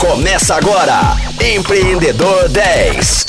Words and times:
Começa 0.00 0.54
agora, 0.54 1.14
Empreendedor 1.54 2.48
10. 2.48 3.26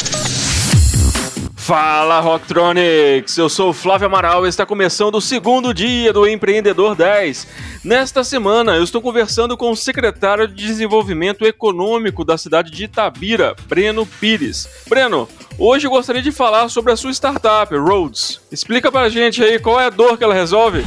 Fala 1.54 2.22
Rocktronics, 2.22 3.38
eu 3.38 3.50
sou 3.50 3.72
o 3.72 3.74
Flávio 3.74 4.08
Amaral 4.08 4.46
e 4.46 4.50
está 4.50 4.66
começando 4.66 5.16
o 5.16 5.22
segundo 5.22 5.74
dia 5.74 6.14
do 6.14 6.26
Empreendedor 6.26 6.96
10. 6.96 7.46
Nesta 7.84 8.24
semana 8.24 8.78
eu 8.78 8.86
estou 8.86 9.02
conversando 9.02 9.58
com 9.58 9.70
o 9.70 9.76
secretário 9.76 10.48
de 10.48 10.66
Desenvolvimento 10.66 11.46
Econômico 11.46 12.24
da 12.24 12.38
cidade 12.38 12.72
de 12.72 12.86
Itabira, 12.86 13.54
Breno 13.68 14.06
Pires. 14.06 14.70
Breno, 14.88 15.28
hoje 15.60 15.88
eu 15.88 15.92
gostaria 15.92 16.22
de 16.22 16.32
falar 16.32 16.70
sobre 16.70 16.94
a 16.94 16.96
sua 16.96 17.12
startup, 17.12 17.76
Roads. 17.76 18.40
Explica 18.50 18.90
pra 18.90 19.10
gente 19.10 19.44
aí 19.44 19.60
qual 19.60 19.78
é 19.78 19.88
a 19.88 19.90
dor 19.90 20.18
que 20.18 20.24
ela 20.24 20.34
resolve. 20.34 20.86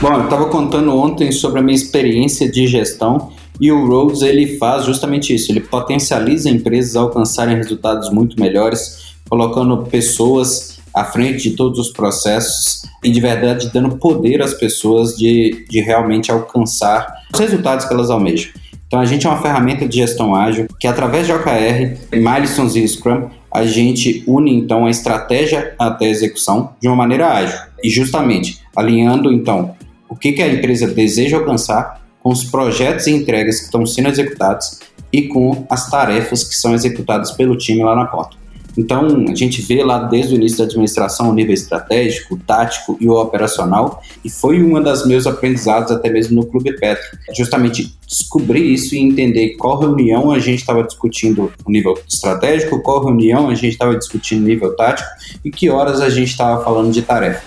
Bom, 0.00 0.14
eu 0.14 0.24
estava 0.24 0.46
contando 0.46 0.96
ontem 0.96 1.32
sobre 1.32 1.58
a 1.58 1.62
minha 1.62 1.76
experiência 1.76 2.48
de 2.48 2.68
gestão 2.68 3.32
e 3.60 3.70
o 3.70 3.86
Roads 3.86 4.22
ele 4.22 4.56
faz 4.56 4.84
justamente 4.84 5.34
isso, 5.34 5.52
ele 5.52 5.60
potencializa 5.60 6.48
empresas 6.48 6.96
a 6.96 7.00
alcançarem 7.00 7.56
resultados 7.56 8.10
muito 8.10 8.40
melhores, 8.40 9.14
colocando 9.28 9.84
pessoas 9.84 10.80
à 10.94 11.04
frente 11.04 11.50
de 11.50 11.56
todos 11.56 11.78
os 11.78 11.92
processos 11.92 12.82
e 13.04 13.10
de 13.10 13.20
verdade 13.20 13.70
dando 13.72 13.96
poder 13.96 14.42
às 14.42 14.54
pessoas 14.54 15.16
de, 15.16 15.66
de 15.68 15.80
realmente 15.80 16.32
alcançar 16.32 17.06
os 17.32 17.38
resultados 17.38 17.84
que 17.84 17.92
elas 17.92 18.10
almejam. 18.10 18.50
Então 18.86 18.98
a 18.98 19.04
gente 19.04 19.26
é 19.26 19.30
uma 19.30 19.40
ferramenta 19.40 19.86
de 19.86 19.98
gestão 19.98 20.34
ágil 20.34 20.66
que 20.80 20.86
através 20.86 21.26
de 21.26 21.32
OKR, 21.32 21.96
Milestones 22.12 22.74
e 22.74 22.88
Scrum, 22.88 23.28
a 23.52 23.64
gente 23.64 24.24
une 24.26 24.52
então 24.52 24.86
a 24.86 24.90
estratégia 24.90 25.74
até 25.78 26.06
a 26.06 26.10
execução 26.10 26.70
de 26.80 26.88
uma 26.88 26.96
maneira 26.96 27.32
ágil 27.32 27.58
e 27.84 27.88
justamente 27.88 28.58
alinhando 28.74 29.32
então 29.32 29.74
o 30.08 30.16
que, 30.16 30.32
que 30.32 30.42
a 30.42 30.48
empresa 30.52 30.88
deseja 30.88 31.36
alcançar 31.36 32.00
com 32.22 32.30
os 32.30 32.44
projetos 32.44 33.06
e 33.06 33.10
entregas 33.10 33.58
que 33.58 33.64
estão 33.64 33.84
sendo 33.86 34.08
executados 34.08 34.80
e 35.12 35.22
com 35.22 35.66
as 35.68 35.90
tarefas 35.90 36.44
que 36.44 36.54
são 36.54 36.74
executadas 36.74 37.32
pelo 37.32 37.56
time 37.56 37.82
lá 37.82 37.96
na 37.96 38.06
ponta. 38.06 38.40
Então, 38.78 39.26
a 39.28 39.34
gente 39.34 39.60
vê 39.62 39.82
lá 39.82 40.04
desde 40.04 40.34
o 40.34 40.36
início 40.36 40.58
da 40.58 40.64
administração 40.64 41.30
o 41.30 41.34
nível 41.34 41.52
estratégico, 41.52 42.38
tático 42.38 42.96
e 43.00 43.08
o 43.08 43.14
operacional, 43.14 44.02
e 44.24 44.30
foi 44.30 44.62
uma 44.62 44.80
das 44.80 45.06
meus 45.06 45.26
aprendizados 45.26 45.90
até 45.90 46.08
mesmo 46.08 46.36
no 46.36 46.46
Clube 46.46 46.72
Petro. 46.78 47.04
Justamente 47.36 47.94
descobrir 48.06 48.72
isso 48.72 48.94
e 48.94 48.98
entender 48.98 49.56
qual 49.56 49.78
reunião 49.78 50.30
a 50.30 50.38
gente 50.38 50.60
estava 50.60 50.82
discutindo 50.82 51.52
o 51.64 51.70
nível 51.70 51.98
estratégico, 52.08 52.80
qual 52.82 53.04
reunião 53.04 53.48
a 53.48 53.54
gente 53.54 53.72
estava 53.72 53.96
discutindo 53.96 54.44
o 54.44 54.46
nível 54.46 54.74
tático 54.76 55.08
e 55.44 55.50
que 55.50 55.68
horas 55.68 56.00
a 56.00 56.08
gente 56.08 56.30
estava 56.30 56.62
falando 56.62 56.92
de 56.92 57.02
tarefa. 57.02 57.42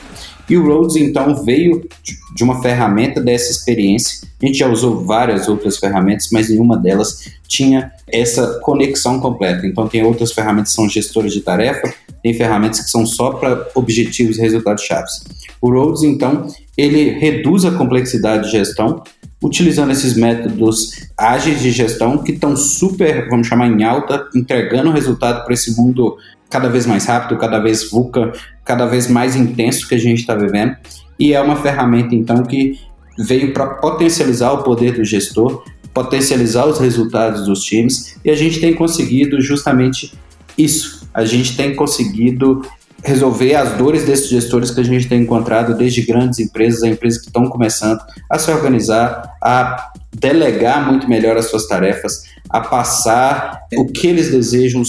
E 0.50 0.58
o 0.58 0.66
Rhodes, 0.66 0.96
então, 0.98 1.44
veio 1.44 1.88
de 2.36 2.44
uma 2.44 2.62
ferramenta 2.62 3.22
dessa 3.22 3.52
experiência. 3.52 4.28
A 4.42 4.46
gente 4.46 4.58
já 4.58 4.68
usou 4.68 5.06
várias 5.06 5.48
outras 5.48 5.78
ferramentas, 5.78 6.28
mas 6.32 6.50
nenhuma 6.50 6.78
delas 6.78 7.32
tinha 7.48 7.92
essa 8.12 8.60
conexão 8.60 9.20
completa. 9.20 9.66
Então, 9.66 9.88
tem 9.88 10.04
outras 10.04 10.32
ferramentas 10.32 10.72
que 10.72 10.76
são 10.76 10.90
gestoras 10.90 11.32
de 11.32 11.42
tarefa, 11.42 11.94
tem 12.22 12.34
ferramentas 12.34 12.82
que 12.82 12.90
são 12.90 13.06
só 13.06 13.32
para 13.32 13.70
objetivos 13.76 14.38
e 14.38 14.42
resultados 14.42 14.84
chaves. 14.84 15.24
O 15.62 15.70
Rhodes, 15.70 16.04
então, 16.04 16.48
ele 16.78 17.12
reduz 17.12 17.64
a 17.64 17.72
complexidade 17.72 18.46
de 18.46 18.52
gestão, 18.52 19.02
utilizando 19.42 19.92
esses 19.92 20.16
métodos 20.16 21.08
ágeis 21.18 21.62
de 21.62 21.72
gestão 21.72 22.18
que 22.18 22.32
estão 22.34 22.56
super, 22.56 23.30
vamos 23.30 23.48
chamar 23.48 23.68
em 23.68 23.84
alta, 23.84 24.28
entregando 24.36 24.92
resultado 24.92 25.44
para 25.44 25.54
esse 25.54 25.76
mundo 25.78 26.18
cada 26.54 26.70
vez 26.70 26.86
mais 26.86 27.06
rápido, 27.06 27.40
cada 27.40 27.58
vez 27.58 27.90
VUCA, 27.90 28.32
cada 28.64 28.86
vez 28.86 29.10
mais 29.10 29.36
intenso 29.36 29.88
que 29.90 29.96
a 29.96 29.98
gente 29.98 30.20
está 30.20 30.36
vivendo. 30.36 30.76
E 31.20 31.34
é 31.34 31.42
uma 31.42 31.56
ferramenta, 31.56 32.14
então, 32.14 32.44
que 32.44 32.80
veio 33.18 33.54
para 33.54 33.66
potencializar 33.66 34.52
o 34.52 34.62
poder 34.62 34.94
do 34.94 35.04
gestor, 35.04 35.64
potencializar 35.92 36.68
os 36.68 36.78
resultados 36.78 37.48
dos 37.48 37.64
times, 37.64 38.20
e 38.24 38.30
a 38.30 38.36
gente 38.36 38.60
tem 38.60 38.76
conseguido 38.76 39.42
justamente 39.42 40.14
isso. 40.56 41.08
A 41.12 41.26
gente 41.26 41.58
tem 41.58 41.76
conseguido 41.76 42.62
resolver 43.04 43.56
as 43.56 43.74
dores 43.74 44.06
desses 44.06 44.30
gestores 44.30 44.72
que 44.72 44.80
a 44.80 44.84
gente 44.84 45.08
tem 45.08 45.22
encontrado 45.22 45.76
desde 45.76 46.02
grandes 46.02 46.40
empresas 46.40 46.84
a 46.84 46.88
empresas 46.88 47.20
que 47.20 47.28
estão 47.28 47.48
começando 47.48 48.00
a 48.30 48.40
se 48.40 48.50
organizar, 48.50 49.36
a 49.42 49.92
delegar 50.14 50.90
muito 50.90 51.10
melhor 51.10 51.38
as 51.38 51.50
suas 51.50 51.68
tarefas, 51.68 52.24
a 52.50 52.62
passar 52.62 53.62
o 53.76 53.86
que 53.86 54.08
eles 54.08 54.32
desejam, 54.32 54.84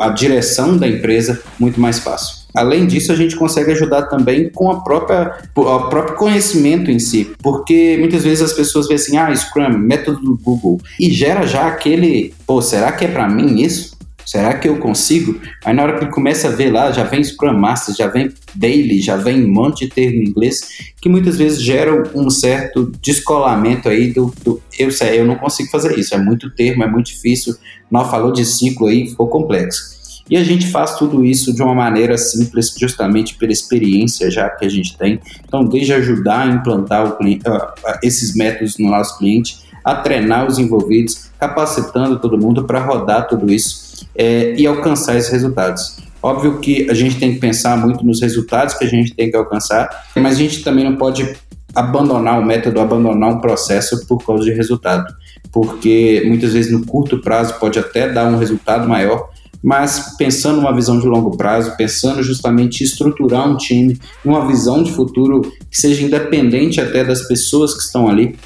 a 0.00 0.08
direção 0.10 0.76
da 0.76 0.86
empresa 0.86 1.40
muito 1.58 1.80
mais 1.80 1.98
fácil. 1.98 2.46
Além 2.54 2.86
disso, 2.86 3.12
a 3.12 3.14
gente 3.14 3.36
consegue 3.36 3.72
ajudar 3.72 4.04
também 4.04 4.48
com 4.48 4.70
a 4.70 4.80
própria, 4.80 5.40
o 5.54 5.88
próprio 5.88 6.16
conhecimento 6.16 6.90
em 6.90 6.98
si, 6.98 7.30
porque 7.42 7.96
muitas 7.98 8.24
vezes 8.24 8.42
as 8.42 8.52
pessoas 8.54 8.88
veem 8.88 8.96
assim, 8.96 9.16
ah, 9.18 9.34
Scrum, 9.34 9.76
método 9.78 10.20
do 10.20 10.38
Google, 10.38 10.80
e 10.98 11.10
gera 11.12 11.46
já 11.46 11.66
aquele, 11.66 12.34
pô, 12.46 12.62
será 12.62 12.92
que 12.92 13.04
é 13.04 13.08
para 13.08 13.28
mim 13.28 13.60
isso? 13.60 13.95
Será 14.26 14.58
que 14.58 14.68
eu 14.68 14.78
consigo? 14.78 15.40
Aí 15.64 15.72
na 15.72 15.84
hora 15.84 15.96
que 15.96 16.04
ele 16.04 16.10
começa 16.10 16.48
a 16.48 16.50
ver 16.50 16.72
lá, 16.72 16.90
já 16.90 17.04
vem 17.04 17.22
Scrum 17.22 17.56
Master, 17.56 17.94
já 17.94 18.08
vem 18.08 18.34
Daily, 18.52 19.00
já 19.00 19.14
vem 19.16 19.44
um 19.44 19.52
monte 19.52 19.86
de 19.86 19.94
termo 19.94 20.20
em 20.20 20.28
inglês, 20.28 20.60
que 21.00 21.08
muitas 21.08 21.38
vezes 21.38 21.62
geram 21.62 22.02
um 22.12 22.28
certo 22.28 22.90
descolamento 23.00 23.88
aí 23.88 24.12
do, 24.12 24.34
do 24.44 24.60
eu 24.76 24.90
sei, 24.90 25.20
eu 25.20 25.24
não 25.24 25.36
consigo 25.36 25.70
fazer 25.70 25.96
isso, 25.96 26.12
é 26.12 26.18
muito 26.18 26.50
termo, 26.50 26.82
é 26.82 26.90
muito 26.90 27.06
difícil, 27.06 27.54
não 27.88 28.04
falou 28.04 28.32
de 28.32 28.44
ciclo 28.44 28.88
aí, 28.88 29.08
ficou 29.08 29.28
complexo. 29.28 29.94
E 30.28 30.36
a 30.36 30.42
gente 30.42 30.66
faz 30.66 30.96
tudo 30.96 31.24
isso 31.24 31.54
de 31.54 31.62
uma 31.62 31.74
maneira 31.74 32.18
simples, 32.18 32.74
justamente 32.76 33.36
pela 33.36 33.52
experiência 33.52 34.28
já 34.28 34.50
que 34.50 34.64
a 34.64 34.68
gente 34.68 34.98
tem. 34.98 35.20
Então, 35.46 35.64
desde 35.64 35.92
ajudar 35.92 36.48
a 36.48 36.52
implantar 36.52 37.16
cliente, 37.16 37.48
uh, 37.48 37.98
esses 38.02 38.34
métodos 38.34 38.76
no 38.76 38.90
nosso 38.90 39.16
cliente, 39.18 39.58
a 39.84 39.94
treinar 39.94 40.48
os 40.48 40.58
envolvidos, 40.58 41.30
capacitando 41.38 42.18
todo 42.18 42.36
mundo 42.36 42.64
para 42.64 42.84
rodar 42.84 43.28
tudo 43.28 43.52
isso 43.52 43.85
é, 44.14 44.54
e 44.56 44.66
alcançar 44.66 45.16
esses 45.16 45.30
resultados. 45.30 45.98
Óbvio 46.22 46.58
que 46.58 46.90
a 46.90 46.94
gente 46.94 47.16
tem 47.16 47.34
que 47.34 47.38
pensar 47.38 47.76
muito 47.76 48.04
nos 48.04 48.20
resultados 48.20 48.74
que 48.74 48.84
a 48.84 48.88
gente 48.88 49.14
tem 49.14 49.30
que 49.30 49.36
alcançar, 49.36 49.88
mas 50.16 50.34
a 50.34 50.38
gente 50.38 50.64
também 50.64 50.84
não 50.84 50.96
pode 50.96 51.36
abandonar 51.74 52.40
o 52.40 52.44
método, 52.44 52.80
abandonar 52.80 53.34
um 53.34 53.40
processo 53.40 54.06
por 54.06 54.24
causa 54.24 54.44
de 54.44 54.52
resultado, 54.52 55.06
porque 55.52 56.22
muitas 56.26 56.54
vezes 56.54 56.72
no 56.72 56.84
curto 56.84 57.20
prazo 57.20 57.54
pode 57.60 57.78
até 57.78 58.10
dar 58.10 58.26
um 58.26 58.38
resultado 58.38 58.88
maior, 58.88 59.28
mas 59.62 60.16
pensando 60.16 60.56
numa 60.56 60.74
visão 60.74 60.98
de 60.98 61.06
longo 61.06 61.36
prazo, 61.36 61.76
pensando 61.76 62.22
justamente 62.22 62.80
em 62.80 62.84
estruturar 62.84 63.48
um 63.48 63.56
time, 63.56 63.98
uma 64.24 64.46
visão 64.46 64.82
de 64.82 64.92
futuro 64.92 65.42
que 65.70 65.78
seja 65.78 66.02
independente 66.02 66.80
até 66.80 67.04
das 67.04 67.28
pessoas 67.28 67.74
que 67.74 67.82
estão 67.82 68.08
ali, 68.08 68.36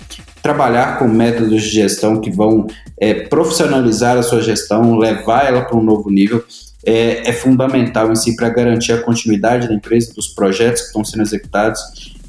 trabalhar 0.42 0.98
com 0.98 1.06
métodos 1.06 1.62
de 1.62 1.68
gestão 1.68 2.20
que 2.20 2.30
vão 2.30 2.66
é, 2.98 3.14
profissionalizar 3.14 4.16
a 4.16 4.22
sua 4.22 4.42
gestão, 4.42 4.96
levar 4.96 5.46
ela 5.46 5.62
para 5.62 5.76
um 5.76 5.82
novo 5.82 6.10
nível, 6.10 6.44
é, 6.84 7.28
é 7.28 7.32
fundamental 7.32 8.10
em 8.10 8.16
si 8.16 8.34
para 8.36 8.48
garantir 8.48 8.92
a 8.92 9.02
continuidade 9.02 9.68
da 9.68 9.74
empresa, 9.74 10.14
dos 10.14 10.28
projetos 10.28 10.82
que 10.82 10.86
estão 10.88 11.04
sendo 11.04 11.22
executados. 11.22 11.80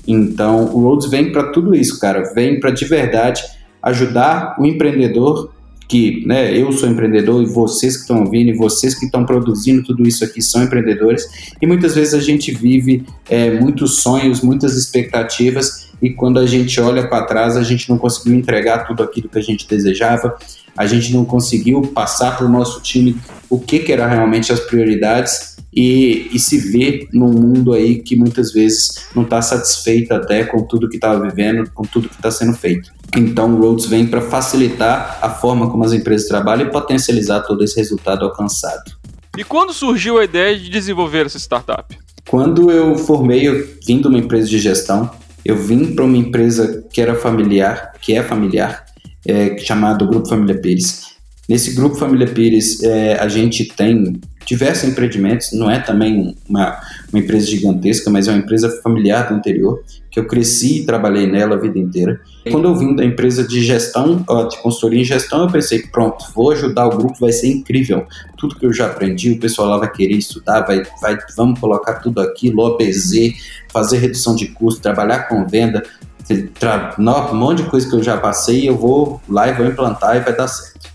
Então, 0.07 0.65
o 0.65 0.81
Rhodes 0.81 1.09
vem 1.09 1.31
para 1.31 1.51
tudo 1.51 1.75
isso, 1.75 1.99
cara, 1.99 2.33
vem 2.33 2.59
para 2.59 2.71
de 2.71 2.85
verdade 2.85 3.43
ajudar 3.81 4.55
o 4.59 4.65
empreendedor 4.65 5.51
que 5.87 6.25
né, 6.25 6.57
eu 6.57 6.71
sou 6.71 6.87
empreendedor 6.87 7.43
e 7.43 7.45
vocês 7.45 7.97
que 7.97 8.03
estão 8.03 8.21
ouvindo 8.21 8.49
e 8.49 8.53
vocês 8.53 8.97
que 8.97 9.05
estão 9.05 9.25
produzindo 9.25 9.83
tudo 9.83 10.07
isso 10.07 10.23
aqui 10.23 10.41
são 10.41 10.63
empreendedores 10.63 11.51
e 11.61 11.67
muitas 11.67 11.95
vezes 11.95 12.13
a 12.13 12.19
gente 12.21 12.49
vive 12.53 13.03
é, 13.29 13.59
muitos 13.59 13.97
sonhos, 13.97 14.39
muitas 14.39 14.77
expectativas 14.77 15.90
e 16.01 16.09
quando 16.09 16.39
a 16.39 16.45
gente 16.45 16.79
olha 16.81 17.07
para 17.07 17.25
trás 17.25 17.55
a 17.55 17.63
gente 17.63 17.89
não 17.89 17.97
conseguiu 17.97 18.33
entregar 18.33 18.87
tudo 18.87 19.03
aquilo 19.03 19.29
que 19.29 19.37
a 19.37 19.41
gente 19.41 19.67
desejava, 19.67 20.35
a 20.75 20.85
gente 20.85 21.13
não 21.13 21.25
conseguiu 21.25 21.81
passar 21.81 22.37
para 22.37 22.45
o 22.45 22.49
nosso 22.49 22.81
time 22.81 23.17
o 23.49 23.59
que, 23.59 23.79
que 23.79 23.91
era 23.91 24.07
realmente 24.07 24.51
as 24.51 24.59
prioridades 24.59 25.57
e, 25.73 26.29
e 26.33 26.39
se 26.39 26.57
ver 26.57 27.07
num 27.13 27.31
mundo 27.31 27.73
aí 27.73 27.99
que 27.99 28.15
muitas 28.15 28.51
vezes 28.51 29.07
não 29.15 29.23
está 29.23 29.41
satisfeito 29.41 30.13
até 30.13 30.43
com 30.43 30.63
tudo 30.63 30.89
que 30.89 30.95
estava 30.95 31.27
vivendo, 31.27 31.69
com 31.71 31.83
tudo 31.83 32.09
que 32.09 32.15
está 32.15 32.29
sendo 32.29 32.53
feito. 32.53 32.91
Então, 33.15 33.53
o 33.53 33.59
Roads 33.59 33.85
vem 33.85 34.07
para 34.07 34.21
facilitar 34.21 35.19
a 35.21 35.29
forma 35.29 35.69
como 35.69 35.83
as 35.83 35.93
empresas 35.93 36.27
trabalham 36.27 36.67
e 36.67 36.71
potencializar 36.71 37.41
todo 37.41 37.63
esse 37.63 37.75
resultado 37.77 38.25
alcançado. 38.25 38.91
E 39.37 39.43
quando 39.43 39.73
surgiu 39.73 40.17
a 40.17 40.23
ideia 40.23 40.57
de 40.57 40.69
desenvolver 40.69 41.25
essa 41.25 41.37
startup? 41.37 41.97
Quando 42.29 42.69
eu 42.69 42.97
formei, 42.97 43.47
eu 43.47 43.67
vim 43.85 44.01
de 44.01 44.07
uma 44.07 44.17
empresa 44.17 44.47
de 44.47 44.59
gestão, 44.59 45.09
eu 45.43 45.55
vim 45.55 45.93
para 45.95 46.05
uma 46.05 46.17
empresa 46.17 46.83
que 46.91 47.01
era 47.01 47.15
familiar, 47.15 47.93
que 48.01 48.13
é 48.13 48.23
familiar, 48.23 48.85
é, 49.27 49.57
chamado 49.57 50.07
Grupo 50.07 50.29
Família 50.29 50.59
Pires. 50.59 51.11
Nesse 51.47 51.73
Grupo 51.73 51.95
Família 51.95 52.27
Pires, 52.27 52.81
é, 52.83 53.15
a 53.15 53.27
gente 53.27 53.65
tem 53.65 54.19
diversos 54.51 54.83
empreendimentos, 54.83 55.53
não 55.53 55.71
é 55.71 55.79
também 55.79 56.35
uma, 56.49 56.77
uma 57.09 57.19
empresa 57.19 57.47
gigantesca, 57.47 58.09
mas 58.09 58.27
é 58.27 58.31
uma 58.31 58.39
empresa 58.39 58.69
familiar 58.83 59.29
do 59.29 59.35
interior, 59.35 59.81
que 60.11 60.19
eu 60.19 60.27
cresci 60.27 60.81
e 60.81 60.85
trabalhei 60.85 61.25
nela 61.25 61.55
a 61.55 61.57
vida 61.57 61.79
inteira. 61.79 62.19
Quando 62.51 62.67
eu 62.67 62.75
vim 62.75 62.93
da 62.93 63.05
empresa 63.05 63.47
de 63.47 63.63
gestão, 63.63 64.17
de 64.49 64.61
consultoria 64.61 64.99
em 64.99 65.05
gestão, 65.05 65.43
eu 65.43 65.49
pensei 65.49 65.79
que 65.79 65.87
pronto, 65.87 66.25
vou 66.35 66.51
ajudar 66.51 66.85
o 66.87 66.97
grupo, 66.97 67.17
vai 67.17 67.31
ser 67.31 67.47
incrível. 67.47 68.05
Tudo 68.37 68.57
que 68.57 68.65
eu 68.65 68.73
já 68.73 68.87
aprendi, 68.87 69.31
o 69.31 69.39
pessoal 69.39 69.69
lá 69.69 69.77
vai 69.77 69.89
querer 69.89 70.15
estudar, 70.15 70.65
vai, 70.65 70.83
vai, 71.01 71.17
vamos 71.37 71.57
colocar 71.57 71.93
tudo 72.01 72.19
aqui, 72.19 72.53
OBZ, 72.53 73.33
fazer 73.71 73.99
redução 73.99 74.35
de 74.35 74.47
custo, 74.47 74.81
trabalhar 74.81 75.29
com 75.29 75.47
venda, 75.47 75.81
um 76.29 77.35
monte 77.35 77.63
de 77.63 77.69
coisa 77.69 77.89
que 77.89 77.95
eu 77.95 78.03
já 78.03 78.17
passei, 78.17 78.67
eu 78.67 78.77
vou 78.77 79.21
lá 79.29 79.47
e 79.47 79.53
vou 79.53 79.65
implantar 79.65 80.17
e 80.17 80.19
vai 80.19 80.35
dar 80.35 80.49
certo. 80.49 80.91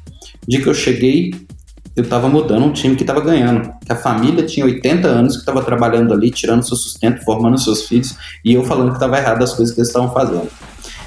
Dia 0.47 0.61
que 0.61 0.69
eu 0.69 0.75
cheguei, 0.75 1.33
eu 1.97 2.05
estava 2.05 2.29
mudando 2.29 2.67
um 2.67 2.73
time 2.73 2.95
que 2.95 3.03
estava 3.03 3.23
ganhando. 3.23 3.73
Que 3.85 3.91
a 3.91 3.97
família 3.97 4.45
tinha 4.45 4.67
80 4.67 5.09
anos 5.09 5.35
que 5.35 5.41
estava 5.41 5.63
trabalhando 5.63 6.13
ali, 6.13 6.31
tirando 6.31 6.63
seu 6.63 6.77
sustento, 6.77 7.25
formando 7.25 7.59
seus 7.59 7.87
filhos, 7.87 8.15
e 8.45 8.53
eu 8.53 8.63
falando 8.63 8.91
que 8.91 8.97
estava 8.97 9.17
errado 9.17 9.43
as 9.43 9.55
coisas 9.55 9.75
que 9.75 9.81
eles 9.81 9.89
estavam 9.89 10.13
fazendo. 10.13 10.49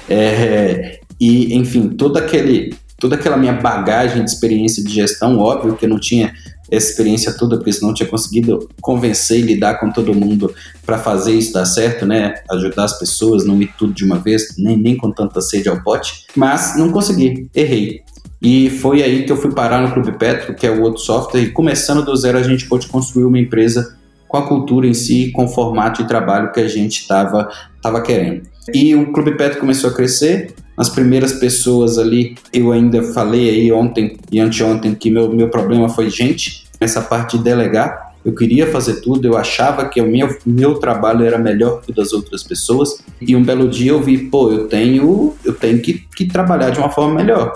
É, 0.08 0.98
e, 1.20 1.54
enfim, 1.54 1.90
todo 1.90 2.16
aquele, 2.16 2.74
toda 2.98 3.14
aquela 3.14 3.36
minha 3.36 3.52
bagagem 3.52 4.24
de 4.24 4.30
experiência 4.30 4.82
de 4.82 4.92
gestão, 4.92 5.38
óbvio 5.38 5.76
que 5.76 5.84
eu 5.84 5.88
não 5.88 6.00
tinha 6.00 6.32
essa 6.68 6.90
experiência 6.90 7.32
toda, 7.32 7.56
porque 7.56 7.72
senão 7.72 7.90
eu 7.90 7.94
tinha 7.94 8.08
conseguido 8.08 8.68
convencer 8.80 9.40
e 9.40 9.42
lidar 9.42 9.80
com 9.80 9.90
todo 9.90 10.14
mundo 10.14 10.54
para 10.86 10.98
fazer 10.98 11.32
isso 11.32 11.52
dar 11.52 11.66
certo, 11.66 12.06
né? 12.06 12.34
Ajudar 12.50 12.84
as 12.84 12.98
pessoas, 12.98 13.44
não 13.44 13.60
ir 13.60 13.72
tudo 13.76 13.92
de 13.92 14.04
uma 14.04 14.18
vez, 14.18 14.56
nem, 14.56 14.76
nem 14.76 14.96
com 14.96 15.10
tanta 15.10 15.40
sede 15.40 15.68
ao 15.68 15.82
pote. 15.82 16.26
Mas 16.34 16.76
não 16.76 16.90
consegui, 16.90 17.48
errei. 17.54 18.02
E 18.42 18.70
foi 18.70 19.02
aí 19.02 19.24
que 19.24 19.32
eu 19.32 19.36
fui 19.36 19.52
parar 19.52 19.82
no 19.82 19.92
Clube 19.92 20.12
Petro, 20.12 20.54
que 20.54 20.66
é 20.66 20.70
o 20.70 20.80
outro 20.80 21.00
software, 21.00 21.42
e 21.42 21.50
começando 21.50 22.04
do 22.04 22.16
zero 22.16 22.38
a 22.38 22.42
gente 22.42 22.66
pôde 22.66 22.86
construir 22.86 23.24
uma 23.24 23.38
empresa 23.38 23.98
com 24.26 24.36
a 24.36 24.46
cultura 24.46 24.86
em 24.86 24.94
si, 24.94 25.30
com 25.32 25.44
o 25.44 25.48
formato 25.48 26.02
de 26.02 26.08
trabalho 26.08 26.52
que 26.52 26.60
a 26.60 26.68
gente 26.68 27.00
estava 27.00 27.50
tava 27.82 28.00
querendo. 28.00 28.42
E 28.72 28.94
o 28.94 29.12
Clube 29.12 29.36
Petro 29.36 29.58
começou 29.58 29.90
a 29.90 29.92
crescer, 29.92 30.54
as 30.76 30.88
primeiras 30.88 31.34
pessoas 31.34 31.98
ali, 31.98 32.36
eu 32.52 32.72
ainda 32.72 33.02
falei 33.02 33.50
aí 33.50 33.72
ontem 33.72 34.16
e 34.30 34.40
anteontem 34.40 34.94
que 34.94 35.10
meu, 35.10 35.30
meu 35.30 35.48
problema 35.48 35.88
foi 35.88 36.08
gente, 36.08 36.64
essa 36.80 37.02
parte 37.02 37.36
de 37.36 37.44
delegar. 37.44 38.10
Eu 38.24 38.34
queria 38.34 38.66
fazer 38.66 39.00
tudo, 39.00 39.26
eu 39.26 39.36
achava 39.36 39.88
que 39.88 40.00
o 40.00 40.06
meu, 40.06 40.28
meu 40.46 40.74
trabalho 40.74 41.24
era 41.24 41.38
melhor 41.38 41.80
que 41.80 41.90
o 41.90 41.94
das 41.94 42.12
outras 42.12 42.42
pessoas. 42.42 43.02
E 43.20 43.34
um 43.34 43.42
belo 43.42 43.68
dia 43.68 43.90
eu 43.90 44.00
vi, 44.00 44.18
pô, 44.18 44.50
eu 44.50 44.68
tenho, 44.68 45.34
eu 45.44 45.54
tenho 45.54 45.80
que, 45.80 46.04
que 46.14 46.26
trabalhar 46.26 46.70
de 46.70 46.78
uma 46.78 46.90
forma 46.90 47.14
melhor 47.14 47.52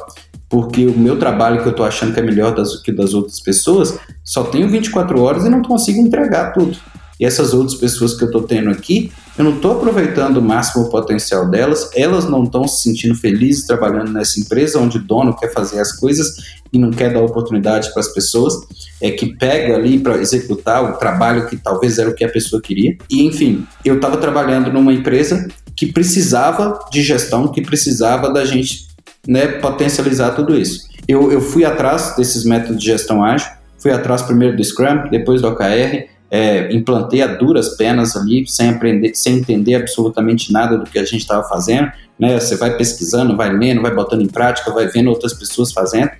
porque 0.49 0.87
o 0.87 0.97
meu 0.97 1.19
trabalho 1.19 1.63
que 1.63 1.67
eu 1.67 1.73
estou 1.73 1.87
achando 1.87 2.13
que 2.13 2.21
é 2.21 2.23
melhor 2.23 2.55
das, 2.55 2.81
que 2.83 2.93
das 2.93 3.15
outras 3.15 3.41
pessoas, 3.41 3.99
só 4.23 4.45
tenho 4.45 4.69
24 4.69 5.21
horas 5.21 5.45
e 5.45 5.49
não 5.49 5.63
consigo 5.63 6.01
entregar 6.01 6.53
tudo. 6.53 6.77
E 7.19 7.25
essas 7.25 7.55
outras 7.55 7.79
pessoas 7.79 8.15
que 8.15 8.25
eu 8.25 8.27
estou 8.27 8.43
tendo 8.43 8.71
aqui, 8.71 9.13
eu 9.39 9.45
não 9.45 9.57
estou 9.57 9.73
aproveitando 9.73 10.39
o 10.39 10.43
máximo 10.43 10.85
o 10.85 10.91
potencial 10.91 11.49
delas, 11.49 11.91
elas 11.95 12.29
não 12.29 12.45
estão 12.45 12.67
se 12.67 12.83
sentindo 12.83 13.15
felizes 13.15 13.67
trabalhando 13.67 14.13
nessa 14.13 14.41
empresa 14.41 14.81
onde 14.81 14.99
o 14.99 15.03
dono 15.03 15.37
quer 15.37 15.53
fazer 15.53 15.81
as 15.81 15.93
coisas 15.93 16.37
e 16.73 16.79
não 16.79 16.91
quer 16.91 17.13
dar 17.13 17.21
oportunidade 17.21 17.93
para 17.93 18.01
as 18.01 18.09
pessoas, 18.09 18.55
é 19.01 19.11
que 19.11 19.35
pega 19.37 19.77
ali 19.77 19.99
para 19.99 20.19
executar 20.19 20.85
o 20.85 20.99
trabalho 20.99 21.47
que 21.47 21.57
talvez 21.57 21.99
era 21.99 22.11
o 22.11 22.15
que 22.15 22.25
a 22.25 22.29
pessoa 22.29 22.61
queria. 22.61 22.97
E 23.09 23.25
enfim, 23.25 23.67
eu 23.85 23.97
estava 23.97 24.17
trabalhando 24.17 24.73
numa 24.73 24.93
empresa 24.93 25.49
que 25.77 25.93
precisava 25.93 26.79
de 26.91 27.03
gestão, 27.03 27.49
que 27.49 27.61
precisava 27.61 28.33
da 28.33 28.45
gente 28.45 28.94
né, 29.27 29.47
potencializar 29.47 30.31
tudo 30.33 30.57
isso. 30.57 30.89
Eu, 31.07 31.31
eu 31.31 31.41
fui 31.41 31.65
atrás 31.65 32.15
desses 32.17 32.45
métodos 32.45 32.79
de 32.79 32.87
gestão 32.87 33.23
ágil, 33.23 33.51
fui 33.79 33.91
atrás 33.91 34.23
primeiro 34.23 34.57
do 34.57 34.65
Scrum, 34.65 35.09
depois 35.11 35.43
do 35.43 35.49
OKR, 35.49 36.09
é, 36.31 36.73
implantei 36.73 37.23
a 37.23 37.27
duras 37.27 37.77
penas 37.77 38.17
ali, 38.17 38.45
sem 38.49 38.71
aprender, 38.71 39.15
sem 39.15 39.37
entender 39.37 39.75
absolutamente 39.75 40.53
nada 40.53 40.77
do 40.77 40.85
que 40.85 40.99
a 40.99 41.05
gente 41.05 41.21
estava 41.21 41.47
fazendo. 41.49 41.93
Né? 42.19 42.41
Você 42.41 42.57
vai 42.57 42.77
pesquisando, 42.77 43.37
vai 43.37 43.53
lendo, 43.53 43.83
vai 43.83 43.95
botando 43.95 44.23
em 44.23 44.27
prática, 44.27 44.73
vai 44.73 44.89
vendo 44.89 45.11
outras 45.11 45.35
pessoas 45.35 45.73
fazendo, 45.73 46.11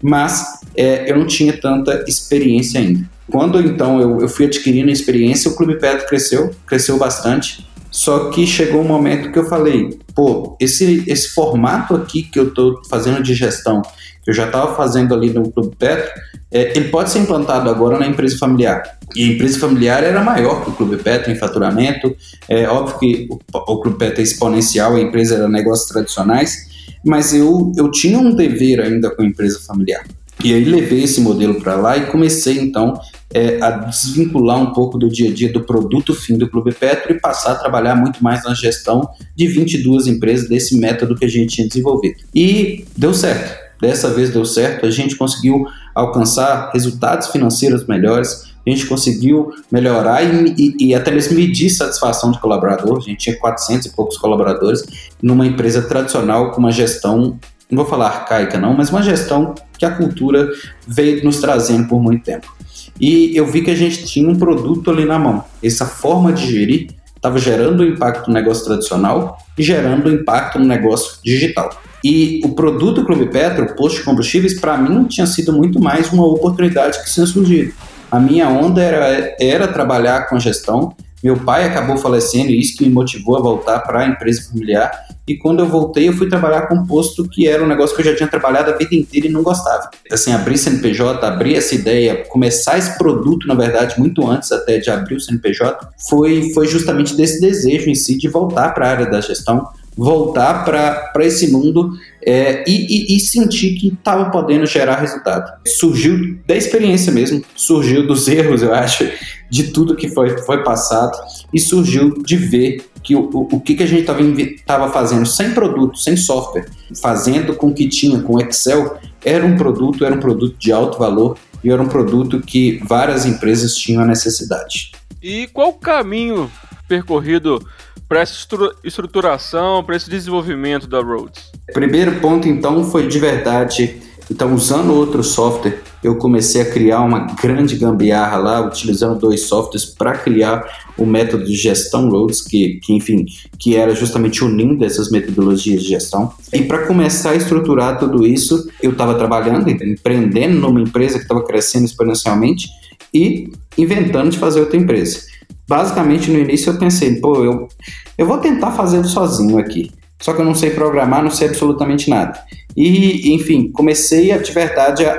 mas 0.00 0.60
é, 0.76 1.10
eu 1.10 1.18
não 1.18 1.26
tinha 1.26 1.52
tanta 1.52 2.04
experiência 2.06 2.80
ainda. 2.80 3.08
Quando 3.30 3.60
então 3.60 4.00
eu, 4.00 4.22
eu 4.22 4.28
fui 4.28 4.46
adquirindo 4.46 4.90
experiência, 4.90 5.50
o 5.50 5.54
Clube 5.54 5.78
Petro 5.78 6.06
cresceu, 6.06 6.50
cresceu 6.66 6.96
bastante. 6.96 7.68
Só 7.90 8.30
que 8.30 8.46
chegou 8.46 8.82
um 8.82 8.88
momento 8.88 9.32
que 9.32 9.38
eu 9.38 9.46
falei, 9.46 9.98
pô, 10.14 10.56
esse, 10.60 11.04
esse 11.06 11.28
formato 11.30 11.94
aqui 11.94 12.22
que 12.22 12.38
eu 12.38 12.48
estou 12.48 12.80
fazendo 12.88 13.22
de 13.22 13.34
gestão, 13.34 13.82
que 14.22 14.30
eu 14.30 14.34
já 14.34 14.46
estava 14.46 14.74
fazendo 14.74 15.14
ali 15.14 15.30
no 15.30 15.50
Clube 15.50 15.74
Petro, 15.76 16.10
é, 16.50 16.76
ele 16.76 16.88
pode 16.88 17.10
ser 17.10 17.20
implantado 17.20 17.68
agora 17.68 17.98
na 17.98 18.06
empresa 18.06 18.36
familiar. 18.38 18.82
E 19.14 19.24
a 19.24 19.32
empresa 19.32 19.58
familiar 19.58 20.04
era 20.04 20.22
maior 20.22 20.64
que 20.64 20.70
o 20.70 20.74
Clube 20.74 20.98
Petro 20.98 21.32
em 21.32 21.36
faturamento. 21.36 22.14
É 22.48 22.68
óbvio 22.68 22.98
que 22.98 23.28
o, 23.30 23.38
o 23.54 23.80
Clube 23.80 23.98
Petro 23.98 24.20
é 24.20 24.24
exponencial, 24.24 24.96
a 24.96 25.00
empresa 25.00 25.36
era 25.36 25.48
negócios 25.48 25.88
tradicionais, 25.88 26.68
mas 27.04 27.32
eu, 27.32 27.72
eu 27.76 27.90
tinha 27.90 28.18
um 28.18 28.34
dever 28.34 28.80
ainda 28.80 29.10
com 29.10 29.22
a 29.22 29.26
empresa 29.26 29.60
familiar. 29.66 30.04
E 30.42 30.54
aí 30.54 30.64
levei 30.64 31.02
esse 31.02 31.20
modelo 31.20 31.60
para 31.60 31.74
lá 31.74 31.96
e 31.96 32.06
comecei 32.06 32.58
então 32.58 33.00
é, 33.32 33.60
a 33.60 33.70
desvincular 33.70 34.60
um 34.60 34.72
pouco 34.72 34.96
do 34.96 35.08
dia 35.08 35.30
a 35.30 35.34
dia 35.34 35.52
do 35.52 35.64
produto 35.64 36.14
fim 36.14 36.38
do 36.38 36.48
Clube 36.48 36.72
Petro 36.72 37.12
e 37.12 37.20
passar 37.20 37.52
a 37.52 37.56
trabalhar 37.56 37.94
muito 37.94 38.22
mais 38.22 38.44
na 38.44 38.54
gestão 38.54 39.08
de 39.34 39.46
22 39.46 40.06
empresas 40.06 40.48
desse 40.48 40.78
método 40.78 41.16
que 41.16 41.24
a 41.24 41.28
gente 41.28 41.56
tinha 41.56 41.68
desenvolvido. 41.68 42.16
E 42.34 42.84
deu 42.96 43.12
certo. 43.12 43.68
Dessa 43.80 44.10
vez 44.10 44.30
deu 44.30 44.44
certo, 44.44 44.86
a 44.86 44.90
gente 44.90 45.16
conseguiu 45.16 45.66
alcançar 45.94 46.70
resultados 46.72 47.28
financeiros 47.28 47.86
melhores, 47.86 48.48
a 48.66 48.70
gente 48.70 48.86
conseguiu 48.86 49.52
melhorar 49.70 50.22
e, 50.22 50.54
e, 50.58 50.88
e, 50.88 50.94
até 50.94 51.10
mesmo 51.10 51.36
medir 51.36 51.70
satisfação 51.70 52.30
de 52.32 52.40
colaborador. 52.40 52.98
A 52.98 53.00
gente 53.00 53.18
tinha 53.18 53.38
400 53.38 53.86
e 53.86 53.90
poucos 53.94 54.18
colaboradores 54.18 54.84
numa 55.22 55.46
empresa 55.46 55.82
tradicional 55.82 56.50
com 56.50 56.58
uma 56.58 56.72
gestão, 56.72 57.38
não 57.70 57.76
vou 57.76 57.86
falar 57.86 58.06
arcaica 58.08 58.58
não, 58.58 58.74
mas 58.74 58.90
uma 58.90 59.02
gestão 59.02 59.54
que 59.78 59.84
a 59.84 59.90
cultura 59.90 60.48
veio 60.86 61.22
nos 61.24 61.38
trazendo 61.40 61.86
por 61.88 62.02
muito 62.02 62.24
tempo. 62.24 62.52
E 63.00 63.36
eu 63.36 63.46
vi 63.46 63.62
que 63.62 63.70
a 63.70 63.76
gente 63.76 64.04
tinha 64.06 64.28
um 64.28 64.36
produto 64.36 64.90
ali 64.90 65.04
na 65.04 65.18
mão. 65.18 65.44
Essa 65.62 65.86
forma 65.86 66.32
de 66.32 66.46
gerir 66.46 66.88
estava 67.14 67.38
gerando 67.38 67.84
impacto 67.84 68.28
no 68.28 68.34
negócio 68.34 68.64
tradicional 68.64 69.38
e 69.56 69.62
gerando 69.62 70.10
impacto 70.10 70.58
no 70.58 70.64
negócio 70.64 71.18
digital. 71.22 71.70
E 72.02 72.40
o 72.44 72.54
produto 72.54 73.04
Clube 73.04 73.26
Petro, 73.26 73.74
posto 73.74 73.98
de 73.98 74.04
combustíveis, 74.04 74.58
para 74.60 74.76
mim 74.78 75.04
tinha 75.04 75.26
sido 75.26 75.52
muito 75.52 75.80
mais 75.80 76.12
uma 76.12 76.24
oportunidade 76.26 77.02
que 77.02 77.12
tinha 77.12 77.26
surgido. 77.26 77.72
A 78.10 78.18
minha 78.18 78.48
onda 78.48 78.80
era, 78.80 79.36
era 79.40 79.68
trabalhar 79.68 80.28
com 80.28 80.38
gestão, 80.38 80.94
meu 81.22 81.36
pai 81.36 81.64
acabou 81.64 81.96
falecendo 81.96 82.50
e 82.50 82.60
isso 82.60 82.76
que 82.76 82.84
me 82.84 82.90
motivou 82.90 83.36
a 83.36 83.40
voltar 83.40 83.80
para 83.80 84.00
a 84.00 84.06
empresa 84.06 84.48
familiar. 84.48 84.90
E 85.26 85.36
quando 85.36 85.60
eu 85.60 85.68
voltei, 85.68 86.08
eu 86.08 86.12
fui 86.14 86.28
trabalhar 86.28 86.62
com 86.62 86.74
um 86.74 86.86
posto 86.86 87.28
que 87.28 87.46
era 87.46 87.62
um 87.62 87.66
negócio 87.66 87.94
que 87.94 88.00
eu 88.00 88.06
já 88.06 88.16
tinha 88.16 88.28
trabalhado 88.28 88.70
a 88.70 88.76
vida 88.76 88.94
inteira 88.94 89.26
e 89.26 89.30
não 89.30 89.42
gostava. 89.42 89.90
Assim, 90.10 90.32
abrir 90.32 90.56
CNPJ, 90.56 91.26
abrir 91.26 91.54
essa 91.54 91.74
ideia, 91.74 92.24
começar 92.28 92.78
esse 92.78 92.96
produto, 92.96 93.46
na 93.46 93.54
verdade, 93.54 93.98
muito 93.98 94.26
antes 94.26 94.50
até 94.50 94.78
de 94.78 94.90
abrir 94.90 95.16
o 95.16 95.20
CNPJ, 95.20 95.86
foi, 96.08 96.50
foi 96.54 96.66
justamente 96.66 97.14
desse 97.14 97.40
desejo 97.40 97.90
em 97.90 97.94
si 97.94 98.16
de 98.16 98.26
voltar 98.26 98.72
para 98.72 98.86
a 98.86 98.90
área 98.90 99.06
da 99.06 99.20
gestão, 99.20 99.68
voltar 99.98 100.64
para 100.64 101.26
esse 101.26 101.50
mundo 101.50 101.90
é, 102.24 102.62
e, 102.68 103.14
e, 103.14 103.16
e, 103.16 103.20
sentir 103.20 103.74
que 103.74 103.88
estava 103.88 104.30
podendo 104.30 104.64
gerar 104.64 105.00
resultado. 105.00 105.50
Surgiu 105.66 106.38
da 106.46 106.54
experiência 106.54 107.10
mesmo, 107.10 107.42
surgiu 107.56 108.06
dos 108.06 108.28
erros, 108.28 108.62
eu 108.62 108.72
acho, 108.72 109.10
de 109.50 109.72
tudo 109.72 109.96
que 109.96 110.08
foi, 110.08 110.38
foi 110.38 110.62
passado 110.62 111.18
e 111.52 111.58
surgiu 111.58 112.22
de 112.22 112.36
ver 112.36 112.86
que 113.02 113.16
o, 113.16 113.28
o, 113.32 113.56
o 113.56 113.60
que, 113.60 113.74
que 113.74 113.82
a 113.82 113.86
gente 113.86 114.08
estava 114.08 114.88
fazendo 114.92 115.26
sem 115.26 115.50
produto, 115.50 115.98
sem 115.98 116.16
software, 116.16 116.66
fazendo 117.02 117.56
com 117.56 117.68
o 117.68 117.74
que 117.74 117.88
tinha, 117.88 118.20
com 118.20 118.38
Excel, 118.38 118.98
era 119.24 119.44
um 119.44 119.56
produto, 119.56 120.04
era 120.04 120.14
um 120.14 120.20
produto 120.20 120.56
de 120.58 120.70
alto 120.70 120.96
valor 120.96 121.36
e 121.64 121.70
era 121.70 121.82
um 121.82 121.88
produto 121.88 122.40
que 122.40 122.80
várias 122.84 123.26
empresas 123.26 123.74
tinham 123.74 124.02
a 124.02 124.06
necessidade. 124.06 124.92
E 125.20 125.48
qual 125.48 125.70
o 125.70 125.74
caminho 125.74 126.48
percorrido 126.86 127.60
para 128.08 128.20
essa 128.20 128.34
estruturação, 128.82 129.84
para 129.84 129.94
esse 129.94 130.08
desenvolvimento 130.08 130.86
da 130.86 131.00
Rhodes? 131.00 131.52
Primeiro 131.72 132.18
ponto, 132.20 132.48
então, 132.48 132.82
foi 132.82 133.06
de 133.06 133.18
verdade. 133.18 134.00
Então, 134.30 134.54
usando 134.54 134.94
outro 134.94 135.22
software, 135.22 135.82
eu 136.02 136.16
comecei 136.16 136.60
a 136.60 136.70
criar 136.70 137.00
uma 137.00 137.20
grande 137.34 137.76
gambiarra 137.76 138.36
lá, 138.36 138.60
utilizando 138.60 139.18
dois 139.18 139.42
softwares 139.42 139.86
para 139.86 140.12
criar 140.12 140.64
o 140.96 141.04
método 141.06 141.44
de 141.44 141.54
gestão 141.54 142.08
Rhodes, 142.08 142.42
que, 142.42 142.78
que, 142.82 142.94
enfim, 142.94 143.24
que 143.58 143.76
era 143.76 143.94
justamente 143.94 144.44
unindo 144.44 144.84
essas 144.84 145.10
metodologias 145.10 145.82
de 145.82 145.88
gestão. 145.88 146.32
E 146.52 146.62
para 146.62 146.86
começar 146.86 147.30
a 147.30 147.36
estruturar 147.36 147.98
tudo 147.98 148.26
isso, 148.26 148.70
eu 148.82 148.92
estava 148.92 149.14
trabalhando, 149.14 149.68
empreendendo 149.70 150.58
numa 150.58 150.80
empresa 150.80 151.18
que 151.18 151.24
estava 151.24 151.42
crescendo 151.44 151.86
exponencialmente 151.86 152.68
e 153.12 153.50
inventando 153.76 154.30
de 154.30 154.38
fazer 154.38 154.60
outra 154.60 154.76
empresa 154.76 155.27
basicamente 155.68 156.30
no 156.30 156.38
início 156.38 156.72
eu 156.72 156.78
pensei, 156.78 157.16
pô, 157.16 157.44
eu, 157.44 157.68
eu 158.16 158.26
vou 158.26 158.38
tentar 158.38 158.72
fazer 158.72 159.04
sozinho 159.04 159.58
aqui. 159.58 159.90
Só 160.20 160.32
que 160.32 160.40
eu 160.40 160.44
não 160.44 160.54
sei 160.54 160.70
programar, 160.70 161.22
não 161.22 161.30
sei 161.30 161.48
absolutamente 161.48 162.10
nada. 162.10 162.40
E, 162.76 163.32
enfim, 163.34 163.70
comecei 163.70 164.32
a, 164.32 164.38
de 164.38 164.50
verdade 164.50 165.04
a, 165.04 165.12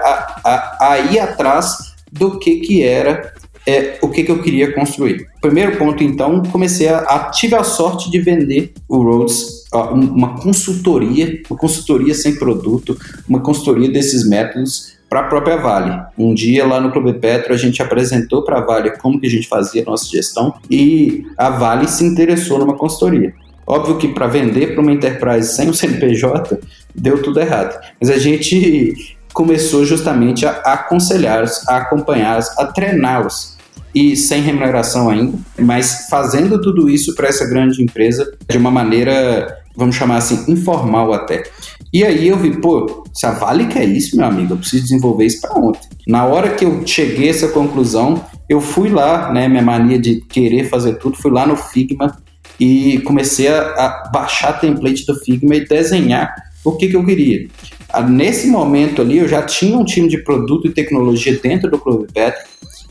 a, 0.44 0.92
a 0.92 1.00
ir 1.00 1.20
atrás 1.20 1.94
do 2.12 2.38
que, 2.38 2.58
que 2.60 2.84
era 2.84 3.34
é, 3.66 3.98
o 4.02 4.10
que, 4.10 4.24
que 4.24 4.32
eu 4.32 4.42
queria 4.42 4.74
construir. 4.74 5.28
Primeiro 5.40 5.78
ponto, 5.78 6.04
então, 6.04 6.42
comecei 6.44 6.88
a, 6.90 7.00
a 7.00 7.32
tive 7.32 7.56
a 7.56 7.64
sorte 7.64 8.10
de 8.10 8.20
vender 8.20 8.74
o 8.90 9.02
Rhodes, 9.02 9.66
uma 9.72 10.42
consultoria, 10.42 11.42
uma 11.50 11.58
consultoria 11.58 12.14
sem 12.14 12.36
produto, 12.36 12.98
uma 13.28 13.40
consultoria 13.40 13.90
desses 13.90 14.28
métodos 14.28 14.99
para 15.10 15.22
a 15.22 15.24
própria 15.24 15.58
Vale. 15.58 16.02
Um 16.18 16.34
dia 16.34 16.66
lá 16.66 16.80
no 16.80 16.92
Clube 16.92 17.14
Petro 17.14 17.54
a 17.54 17.58
gente 17.58 17.82
apresentou 17.82 18.44
para 18.44 18.60
a 18.60 18.62
Vale 18.62 18.92
como 18.98 19.20
que 19.20 19.26
a 19.26 19.30
gente 19.30 19.48
fazia 19.48 19.82
a 19.82 19.86
nossa 19.86 20.06
gestão 20.08 20.54
e 20.70 21.26
a 21.36 21.50
Vale 21.50 21.88
se 21.88 22.06
interessou 22.06 22.60
numa 22.60 22.78
consultoria. 22.78 23.34
Óbvio 23.66 23.98
que 23.98 24.08
para 24.08 24.28
vender 24.28 24.74
para 24.74 24.82
uma 24.82 24.92
enterprise 24.92 25.54
sem 25.56 25.70
o 25.70 25.74
CNPJ, 25.74 26.60
deu 26.94 27.22
tudo 27.22 27.40
errado. 27.40 27.80
Mas 28.00 28.10
a 28.10 28.18
gente 28.18 29.18
começou 29.34 29.86
justamente 29.86 30.46
a 30.46 30.52
aconselhá-los, 30.52 31.68
a 31.68 31.78
acompanhá-los, 31.78 32.50
a 32.58 32.66
treiná-los. 32.66 33.58
E 33.94 34.16
sem 34.16 34.42
remuneração 34.42 35.10
ainda, 35.10 35.36
mas 35.58 36.08
fazendo 36.10 36.62
tudo 36.62 36.88
isso 36.88 37.16
para 37.16 37.28
essa 37.28 37.46
grande 37.46 37.82
empresa 37.82 38.32
de 38.48 38.56
uma 38.56 38.70
maneira, 38.70 39.58
vamos 39.80 39.96
chamar 39.96 40.18
assim, 40.18 40.52
informal 40.52 41.14
até. 41.14 41.44
E 41.92 42.04
aí 42.04 42.28
eu 42.28 42.38
vi, 42.38 42.60
pô, 42.60 43.04
se 43.14 43.26
a 43.26 43.32
Vale 43.32 43.66
quer 43.68 43.86
isso, 43.86 44.16
meu 44.16 44.26
amigo, 44.26 44.54
eu 44.54 44.58
preciso 44.58 44.84
desenvolver 44.84 45.26
isso 45.26 45.42
para 45.42 45.58
ontem. 45.58 45.90
Na 46.06 46.26
hora 46.26 46.52
que 46.52 46.66
eu 46.66 46.86
cheguei 46.86 47.28
a 47.28 47.32
essa 47.32 47.48
conclusão, 47.48 48.24
eu 48.48 48.62
fui 48.62 48.90
lá, 48.90 49.32
né, 49.32 49.48
minha 49.48 49.64
mania 49.64 49.98
de 49.98 50.22
querer 50.22 50.70
fazer 50.70 50.96
tudo, 50.96 51.18
fui 51.18 51.32
lá 51.32 51.48
no 51.48 51.56
Figma 51.56 52.16
e 52.60 53.00
comecei 53.00 53.48
a, 53.48 53.62
a 53.62 54.10
baixar 54.14 54.60
template 54.60 55.06
do 55.06 55.16
Figma 55.16 55.56
e 55.56 55.66
desenhar 55.66 56.36
o 56.64 56.74
que, 56.74 56.90
que 56.90 56.96
eu 56.96 57.06
queria. 57.06 57.48
Ah, 57.92 58.04
nesse 58.04 58.48
momento 58.48 59.02
ali, 59.02 59.18
eu 59.18 59.28
já 59.28 59.42
tinha 59.42 59.78
um 59.78 59.86
time 59.86 60.08
de 60.08 60.24
produto 60.24 60.68
e 60.68 60.72
tecnologia 60.72 61.40
dentro 61.42 61.72
do 61.72 61.80
Clube 61.80 62.08
Petro, 62.14 62.42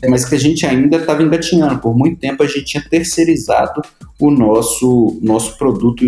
mas 0.09 0.25
que 0.25 0.35
a 0.35 0.39
gente 0.39 0.65
ainda 0.65 0.97
estava 0.97 1.23
engatinhando. 1.23 1.79
Por 1.79 1.95
muito 1.95 2.19
tempo, 2.19 2.43
a 2.43 2.47
gente 2.47 2.65
tinha 2.65 2.83
terceirizado 2.83 3.81
o 4.19 4.29
nosso, 4.29 5.19
nosso 5.21 5.57
produto, 5.57 6.03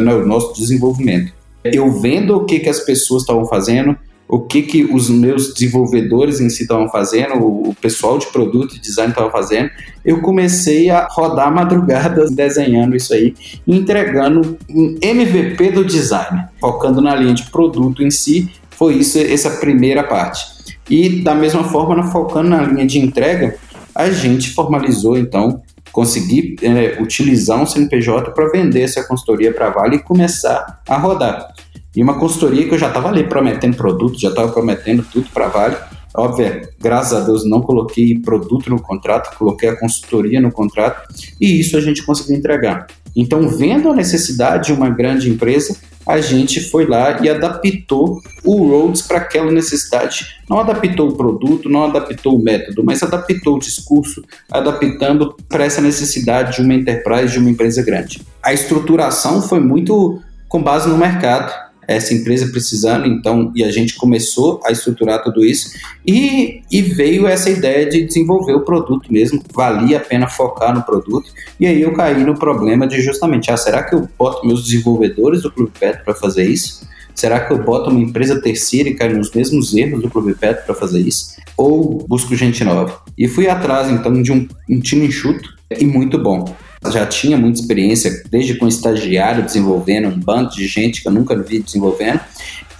né, 0.00 0.14
o 0.14 0.26
nosso 0.26 0.54
desenvolvimento. 0.54 1.32
Eu 1.64 1.90
vendo 1.92 2.36
o 2.36 2.44
que, 2.44 2.60
que 2.60 2.68
as 2.68 2.80
pessoas 2.80 3.22
estavam 3.22 3.46
fazendo, 3.46 3.96
o 4.28 4.40
que, 4.40 4.62
que 4.62 4.84
os 4.84 5.08
meus 5.08 5.52
desenvolvedores 5.52 6.40
em 6.40 6.48
si 6.48 6.62
estavam 6.62 6.88
fazendo, 6.88 7.34
o, 7.36 7.74
pessoal 7.80 8.18
de 8.18 8.26
produto 8.26 8.74
e 8.74 8.80
design 8.80 9.10
estava 9.10 9.30
fazendo, 9.30 9.70
eu 10.04 10.20
comecei 10.20 10.90
a 10.90 11.06
rodar 11.10 11.54
madrugadas 11.54 12.30
desenhando 12.34 12.96
isso 12.96 13.12
aí, 13.12 13.34
entregando 13.66 14.58
um 14.68 14.96
MVP 15.00 15.70
do 15.72 15.84
design, 15.84 16.44
focando 16.60 17.00
na 17.00 17.14
linha 17.14 17.34
de 17.34 17.44
produto 17.50 18.02
em 18.02 18.10
si. 18.10 18.50
Foi 18.70 18.94
isso, 18.94 19.18
essa 19.18 19.50
primeira 19.50 20.02
parte. 20.02 20.44
E 20.90 21.22
da 21.22 21.34
mesma 21.34 21.64
forma, 21.64 22.02
focando 22.04 22.50
na 22.50 22.62
linha 22.62 22.86
de 22.86 22.98
entrega, 22.98 23.56
a 23.94 24.10
gente 24.10 24.50
formalizou 24.50 25.16
então 25.16 25.62
conseguir 25.94 26.56
é, 26.60 27.00
utilizar 27.00 27.62
um 27.62 27.64
CNPJ 27.64 28.32
para 28.32 28.50
vender 28.50 28.82
essa 28.82 29.04
consultoria 29.04 29.54
para 29.54 29.70
Vale 29.70 29.96
e 29.96 30.02
começar 30.02 30.82
a 30.88 30.98
rodar. 30.98 31.54
E 31.94 32.02
uma 32.02 32.18
consultoria 32.18 32.66
que 32.66 32.74
eu 32.74 32.78
já 32.78 32.88
estava 32.88 33.08
ali 33.08 33.22
prometendo 33.22 33.76
produto, 33.76 34.20
já 34.20 34.30
estava 34.30 34.50
prometendo 34.50 35.06
tudo 35.10 35.28
para 35.32 35.46
Vale. 35.46 35.76
Óbvio, 36.12 36.68
graças 36.80 37.12
a 37.12 37.24
Deus 37.24 37.48
não 37.48 37.62
coloquei 37.62 38.18
produto 38.18 38.70
no 38.70 38.82
contrato, 38.82 39.38
coloquei 39.38 39.68
a 39.68 39.78
consultoria 39.78 40.40
no 40.40 40.50
contrato 40.50 41.08
e 41.40 41.60
isso 41.60 41.76
a 41.76 41.80
gente 41.80 42.04
conseguiu 42.04 42.36
entregar. 42.36 42.88
Então, 43.16 43.48
vendo 43.48 43.90
a 43.90 43.94
necessidade 43.94 44.66
de 44.66 44.72
uma 44.72 44.90
grande 44.90 45.30
empresa, 45.30 45.76
a 46.06 46.20
gente 46.20 46.60
foi 46.68 46.86
lá 46.86 47.18
e 47.22 47.28
adaptou 47.28 48.20
o 48.44 48.68
Rhodes 48.68 49.02
para 49.02 49.18
aquela 49.18 49.50
necessidade. 49.50 50.36
Não 50.48 50.58
adaptou 50.58 51.08
o 51.08 51.16
produto, 51.16 51.68
não 51.68 51.84
adaptou 51.84 52.36
o 52.36 52.42
método, 52.42 52.84
mas 52.84 53.02
adaptou 53.02 53.56
o 53.56 53.58
discurso, 53.58 54.22
adaptando 54.50 55.34
para 55.48 55.64
essa 55.64 55.80
necessidade 55.80 56.56
de 56.56 56.62
uma 56.62 56.74
enterprise, 56.74 57.32
de 57.32 57.38
uma 57.38 57.50
empresa 57.50 57.82
grande. 57.82 58.20
A 58.42 58.52
estruturação 58.52 59.40
foi 59.40 59.60
muito 59.60 60.20
com 60.48 60.62
base 60.62 60.88
no 60.88 60.98
mercado 60.98 61.63
essa 61.86 62.14
empresa 62.14 62.48
precisando, 62.48 63.06
então, 63.06 63.52
e 63.54 63.64
a 63.64 63.70
gente 63.70 63.94
começou 63.94 64.60
a 64.64 64.72
estruturar 64.72 65.22
tudo 65.22 65.44
isso 65.44 65.70
e, 66.06 66.62
e 66.70 66.82
veio 66.82 67.26
essa 67.26 67.50
ideia 67.50 67.88
de 67.88 68.04
desenvolver 68.04 68.54
o 68.54 68.60
produto 68.60 69.12
mesmo, 69.12 69.42
valia 69.52 69.98
a 69.98 70.00
pena 70.00 70.28
focar 70.28 70.74
no 70.74 70.82
produto, 70.82 71.30
e 71.58 71.66
aí 71.66 71.82
eu 71.82 71.92
caí 71.92 72.24
no 72.24 72.38
problema 72.38 72.86
de 72.86 73.00
justamente, 73.00 73.50
ah, 73.50 73.56
será 73.56 73.82
que 73.82 73.94
eu 73.94 74.08
boto 74.18 74.46
meus 74.46 74.64
desenvolvedores 74.64 75.42
do 75.42 75.50
Clube 75.50 75.72
Petro 75.78 76.04
para 76.04 76.14
fazer 76.14 76.44
isso? 76.44 76.86
Será 77.14 77.40
que 77.40 77.52
eu 77.52 77.62
boto 77.62 77.90
uma 77.90 78.00
empresa 78.00 78.40
terceira 78.40 78.88
e 78.88 78.94
caio 78.94 79.16
nos 79.16 79.30
mesmos 79.30 79.72
erros 79.74 80.02
do 80.02 80.10
Clube 80.10 80.34
Petro 80.34 80.64
para 80.66 80.74
fazer 80.74 81.00
isso? 81.00 81.36
Ou 81.56 82.04
busco 82.08 82.34
gente 82.34 82.64
nova? 82.64 83.00
E 83.16 83.28
fui 83.28 83.48
atrás, 83.48 83.88
então, 83.88 84.20
de 84.20 84.32
um, 84.32 84.48
um 84.68 84.80
time 84.80 85.06
enxuto 85.06 85.48
e 85.70 85.86
muito 85.86 86.18
bom 86.18 86.44
já 86.90 87.06
tinha 87.06 87.36
muita 87.36 87.60
experiência, 87.60 88.24
desde 88.30 88.56
com 88.56 88.66
estagiário 88.66 89.44
desenvolvendo, 89.44 90.08
um 90.08 90.18
bando 90.18 90.50
de 90.50 90.66
gente 90.66 91.02
que 91.02 91.08
eu 91.08 91.12
nunca 91.12 91.36
vi 91.36 91.60
desenvolvendo. 91.60 92.20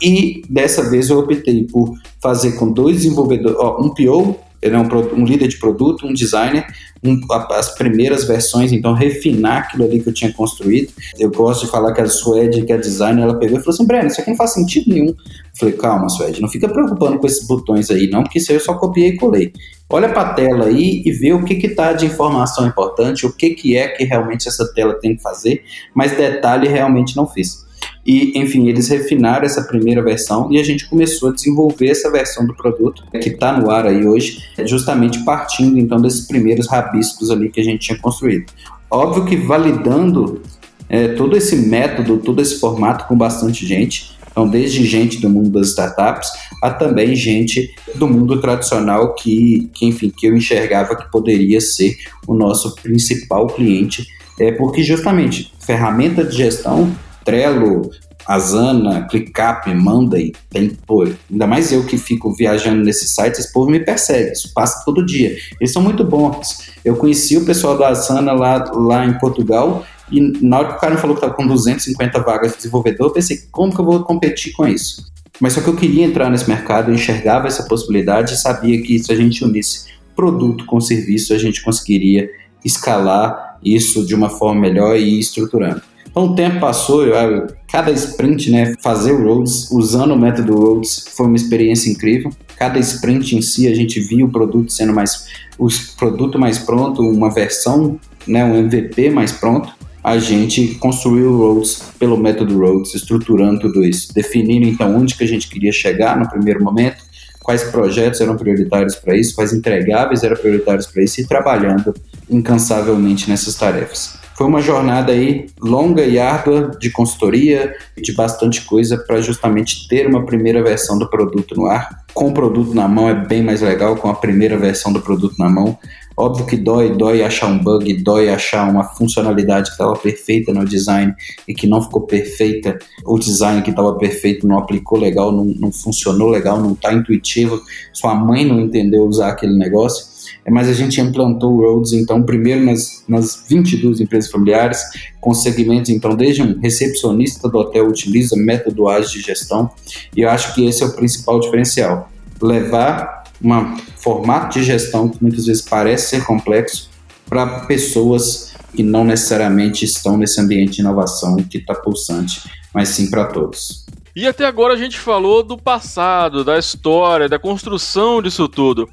E 0.02 0.42
dessa 0.49 0.88
vez 0.90 1.08
eu 1.08 1.18
optei 1.18 1.64
por 1.64 1.96
fazer 2.20 2.52
com 2.52 2.70
dois 2.70 2.96
desenvolvedores, 2.99 3.56
ó, 3.58 3.80
um 3.80 3.90
PO, 3.90 4.38
ele 4.64 4.75
é 4.75 4.78
um, 4.78 4.88
um, 5.21 5.25
líder 5.26 5.47
de 5.47 5.59
produto, 5.59 6.06
um 6.06 6.12
designer, 6.14 6.66
um, 7.04 7.21
as 7.50 7.75
primeiras 7.75 8.25
versões, 8.25 8.73
então 8.73 8.94
refinar 8.94 9.59
aquilo 9.59 9.85
ali 9.85 10.00
que 10.00 10.09
eu 10.09 10.14
tinha 10.14 10.33
construído. 10.33 10.90
Eu 11.18 11.30
gosto 11.30 11.66
de 11.66 11.71
falar 11.71 11.92
que 11.92 12.00
a 12.00 12.06
Suede, 12.06 12.64
que 12.64 12.73
é 12.73 12.78
designer, 12.78 13.25
ela 13.25 13.38
pegou 13.38 13.59
e 13.59 13.61
falou 13.61 13.75
assim: 13.75 13.87
Breno, 13.87 14.06
isso 14.06 14.21
aqui 14.23 14.30
não 14.30 14.37
faz 14.38 14.54
sentido 14.54 14.88
nenhum. 14.88 15.09
Eu 15.09 15.16
falei: 15.52 15.75
calma, 15.75 16.09
Suede, 16.09 16.40
não 16.40 16.49
fica 16.49 16.66
preocupando 16.66 17.18
com 17.18 17.26
esses 17.26 17.47
botões 17.47 17.90
aí, 17.90 18.09
não, 18.09 18.23
porque 18.23 18.38
isso 18.38 18.50
aí 18.50 18.56
eu 18.56 18.61
só 18.61 18.73
copiei 18.73 19.11
e 19.11 19.16
colei. 19.18 19.52
Olha 19.90 20.09
para 20.09 20.30
a 20.30 20.35
tela 20.35 20.64
aí 20.64 21.02
e 21.04 21.12
vê 21.12 21.35
o 21.35 21.44
que 21.44 21.54
está 21.66 21.92
de 21.92 22.06
informação 22.06 22.66
importante, 22.66 23.26
o 23.26 23.33
que, 23.33 23.50
que 23.50 23.76
é 23.76 23.88
que 23.88 24.02
realmente 24.04 24.49
essa 24.49 24.73
tela 24.73 24.94
tem 24.94 25.14
que 25.14 25.23
fazer, 25.23 25.62
mas 25.94 26.16
detalhe 26.16 26.66
realmente 26.68 27.14
não 27.14 27.26
fiz. 27.26 27.66
E, 28.06 28.38
enfim, 28.38 28.68
eles 28.68 28.88
refinaram 28.88 29.46
essa 29.46 29.62
primeira 29.62 30.02
versão 30.02 30.52
e 30.52 30.58
a 30.58 30.62
gente 30.62 30.88
começou 30.88 31.30
a 31.30 31.32
desenvolver 31.32 31.88
essa 31.88 32.11
versão 32.11 32.46
do 32.46 32.54
produto 32.54 33.02
que 33.20 33.30
está 33.30 33.58
no 33.58 33.70
ar 33.70 33.87
aí 33.87 34.06
hoje, 34.06 34.42
justamente 34.66 35.25
partindo 35.25 35.78
então 35.78 36.00
desses 36.00 36.26
primeiros 36.26 36.68
rabiscos 36.68 37.30
ali 37.30 37.50
que 37.50 37.61
a 37.61 37.64
gente 37.64 37.87
tinha 37.87 37.99
construído. 37.99 38.52
Óbvio 38.90 39.25
que 39.25 39.37
validando 39.37 40.42
é, 40.88 41.08
todo 41.08 41.37
esse 41.37 41.56
método, 41.56 42.18
todo 42.18 42.42
esse 42.42 42.61
formato 42.61 43.06
com 43.06 43.16
bastante 43.16 43.66
gente, 43.66 44.14
então, 44.34 44.49
desde 44.49 44.84
gente 44.84 45.20
do 45.20 45.30
mundo 45.30 45.50
das 45.50 45.68
startups 45.68 46.28
a 46.61 46.68
também 46.68 47.14
gente 47.14 47.73
do 47.94 48.08
mundo 48.08 48.40
tradicional 48.40 49.14
que, 49.14 49.70
que 49.73 49.87
enfim, 49.87 50.11
que 50.11 50.26
eu 50.26 50.37
enxergava 50.37 50.96
que 50.96 51.08
poderia 51.08 51.61
ser 51.61 51.94
o 52.26 52.34
nosso 52.34 52.75
principal 52.75 53.46
cliente, 53.46 54.04
é 54.40 54.50
porque 54.50 54.82
justamente 54.82 55.52
ferramenta 55.61 56.25
de 56.25 56.37
gestão 56.37 56.92
Trello, 57.25 57.90
Asana, 58.26 59.07
ClickUp, 59.09 59.75
Monday, 59.75 60.33
tem, 60.50 60.71
pô, 60.87 61.07
ainda 61.31 61.47
mais 61.47 61.73
eu 61.73 61.85
que 61.85 61.99
fico 61.99 62.35
viajando 62.35 62.83
nesses 62.83 63.14
sites, 63.14 63.40
esse 63.40 63.52
povo 63.52 63.71
me 63.71 63.81
persegue, 63.81 64.33
isso 64.33 64.52
passa 64.54 64.83
todo 64.85 65.04
dia. 65.04 65.37
Eles 65.61 65.73
são 65.73 65.83
muito 65.83 66.04
bons. 66.04 66.71
Eu 66.85 66.97
conheci 66.97 67.37
o 67.37 67.45
pessoal 67.45 67.76
da 67.76 67.88
Asana 67.88 68.33
lá, 68.33 68.64
lá 68.73 69.04
em 69.04 69.19
Portugal 69.19 69.85
e 70.11 70.21
na 70.45 70.59
hora 70.59 70.69
que 70.69 70.75
o 70.75 70.81
cara 70.81 70.95
me 70.95 71.00
falou 71.00 71.16
que 71.16 71.21
estava 71.21 71.35
com 71.35 71.47
250 71.47 72.21
vagas 72.21 72.52
de 72.52 72.59
desenvolvedor, 72.59 73.09
eu 73.09 73.12
pensei, 73.12 73.40
como 73.50 73.75
que 73.75 73.81
eu 73.81 73.85
vou 73.85 74.02
competir 74.04 74.52
com 74.52 74.66
isso? 74.66 75.04
Mas 75.40 75.54
só 75.54 75.61
que 75.61 75.69
eu 75.69 75.76
queria 75.76 76.04
entrar 76.04 76.31
nesse 76.31 76.49
mercado, 76.49 76.90
eu 76.90 76.95
enxergava 76.95 77.47
essa 77.47 77.64
possibilidade 77.64 78.35
e 78.35 78.37
sabia 78.37 78.81
que 78.81 78.99
se 78.99 79.12
a 79.12 79.16
gente 79.16 79.45
unisse 79.45 79.93
produto 80.14 80.64
com 80.66 80.81
serviço, 80.81 81.35
a 81.35 81.38
gente 81.38 81.62
conseguiria 81.62 82.31
escalar 82.64 83.59
isso 83.64 84.07
de 84.07 84.14
uma 84.14 84.31
forma 84.31 84.61
melhor 84.61 84.97
e 84.97 85.19
estruturando. 85.19 85.83
Então 86.14 86.26
o 86.26 86.35
tempo 86.37 86.61
passou, 86.61 87.04
eu, 87.04 87.49
cada 87.68 87.90
sprint, 87.90 88.49
né, 88.49 88.76
fazer 88.80 89.11
o 89.11 89.25
Roads 89.25 89.68
usando 89.73 90.12
o 90.12 90.16
método 90.16 90.56
Roads 90.56 91.09
foi 91.16 91.26
uma 91.26 91.35
experiência 91.35 91.90
incrível. 91.90 92.30
Cada 92.56 92.78
sprint 92.78 93.35
em 93.35 93.42
si 93.42 93.66
a 93.66 93.75
gente 93.75 93.99
via 93.99 94.25
o 94.25 94.30
produto 94.30 94.71
sendo 94.71 94.94
mais 94.94 95.26
o 95.59 95.66
produto 95.99 96.38
mais 96.38 96.61
pronto, 96.61 97.02
uma 97.02 97.35
versão, 97.35 97.99
né, 98.28 98.44
um 98.44 98.54
MVP 98.54 99.11
mais 99.11 99.33
pronto. 99.33 99.73
A 100.04 100.16
gente 100.16 100.76
construiu 100.76 101.33
o 101.33 101.54
Roads 101.54 101.83
pelo 101.99 102.16
método 102.16 102.61
Roads, 102.61 102.94
estruturando 102.94 103.59
tudo 103.59 103.85
isso, 103.85 104.14
definindo 104.14 104.68
então 104.68 104.97
onde 104.97 105.16
que 105.16 105.25
a 105.25 105.28
gente 105.28 105.49
queria 105.49 105.73
chegar 105.73 106.16
no 106.16 106.28
primeiro 106.28 106.62
momento, 106.62 107.02
quais 107.42 107.64
projetos 107.64 108.21
eram 108.21 108.37
prioritários 108.37 108.94
para 108.94 109.16
isso, 109.16 109.35
quais 109.35 109.52
entregáveis 109.52 110.23
eram 110.23 110.37
prioritários 110.37 110.87
para 110.87 111.02
isso 111.02 111.21
e 111.21 111.26
trabalhando 111.26 111.92
incansavelmente 112.30 113.28
nessas 113.28 113.56
tarefas. 113.56 114.23
Foi 114.37 114.47
uma 114.47 114.61
jornada 114.61 115.12
aí 115.12 115.47
longa 115.61 116.03
e 116.03 116.19
árdua 116.19 116.73
de 116.81 116.91
consultoria, 116.91 117.75
de 117.97 118.12
bastante 118.12 118.62
coisa 118.62 118.99
para 118.99 119.21
justamente 119.21 119.87
ter 119.88 120.07
uma 120.07 120.26
primeira 120.26 120.62
versão 120.62 120.99
do 120.99 121.09
produto 121.09 121.55
no 121.55 121.67
ar. 121.67 122.05
Com 122.12 122.29
o 122.29 122.35
produto 122.35 122.75
na 122.75 122.88
mão 122.88 123.09
é 123.09 123.14
bem 123.14 123.43
mais 123.43 123.61
legal, 123.61 123.97
com 123.97 124.09
a 124.09 124.14
primeira 124.14 124.57
versão 124.57 124.93
do 124.93 125.00
produto 125.00 125.37
na 125.38 125.49
mão. 125.49 125.79
Óbvio 126.17 126.47
que 126.47 126.57
dói, 126.57 126.97
dói 126.97 127.23
achar 127.23 127.49
um 127.49 127.59
bug, 127.59 127.93
dói 128.03 128.29
achar 128.29 128.69
uma 128.71 128.85
funcionalidade 128.85 129.67
que 129.67 129.73
estava 129.73 129.97
perfeita 129.97 130.53
no 130.53 130.64
design 130.64 131.12
e 131.47 131.53
que 131.53 131.67
não 131.67 131.83
ficou 131.83 132.03
perfeita. 132.03 132.79
O 133.05 133.19
design 133.19 133.62
que 133.62 133.71
estava 133.71 133.97
perfeito 133.99 134.47
não 134.47 134.59
aplicou 134.59 134.99
legal, 134.99 135.33
não, 135.33 135.45
não 135.45 135.73
funcionou 135.73 136.29
legal, 136.29 136.61
não 136.61 136.73
está 136.73 136.93
intuitivo. 136.93 137.61
Sua 137.93 138.14
mãe 138.14 138.45
não 138.45 138.61
entendeu 138.61 139.03
usar 139.03 139.31
aquele 139.31 139.59
negócio. 139.59 140.13
É, 140.45 140.50
mas 140.50 140.69
a 140.69 140.73
gente 140.73 141.00
implantou 141.00 141.54
o 141.54 141.61
Roads, 141.61 141.93
então, 141.93 142.23
primeiro 142.23 142.64
nas, 142.64 143.04
nas 143.09 143.45
22 143.49 144.00
empresas 144.00 144.31
familiares, 144.31 144.81
com 145.21 145.33
segmentos, 145.33 145.90
então, 145.90 146.14
desde 146.16 146.43
um 146.43 146.59
recepcionista 146.61 147.49
do 147.49 147.59
hotel 147.59 147.88
utiliza 147.88 148.37
método 148.37 148.88
ágil 148.88 149.21
de 149.21 149.26
gestão, 149.26 149.71
e 150.16 150.23
eu 150.23 150.31
acho 150.31 150.54
que 150.54 150.66
esse 150.66 150.83
é 150.83 150.87
o 150.87 150.93
principal 150.95 151.40
diferencial. 151.40 152.11
Levar 152.40 153.25
um 153.43 153.76
formato 153.97 154.59
de 154.59 154.64
gestão 154.64 155.09
que 155.09 155.23
muitas 155.23 155.47
vezes 155.47 155.62
parece 155.62 156.11
ser 156.11 156.25
complexo 156.25 156.90
para 157.28 157.61
pessoas 157.61 158.54
que 158.75 158.83
não 158.83 159.04
necessariamente 159.04 159.85
estão 159.85 160.16
nesse 160.16 160.40
ambiente 160.40 160.75
de 160.75 160.81
inovação 160.81 161.37
que 161.37 161.59
está 161.59 161.75
pulsante, 161.75 162.43
mas 162.73 162.88
sim 162.88 163.09
para 163.09 163.26
todos. 163.26 163.85
E 164.16 164.26
até 164.26 164.45
agora 164.45 164.75
a 164.75 164.76
gente 164.76 164.99
falou 164.99 165.43
do 165.43 165.59
passado, 165.59 166.45
da 166.45 166.59
história, 166.59 167.28
da 167.28 167.38
construção 167.38 168.23
disso 168.23 168.49
tudo. 168.49 168.88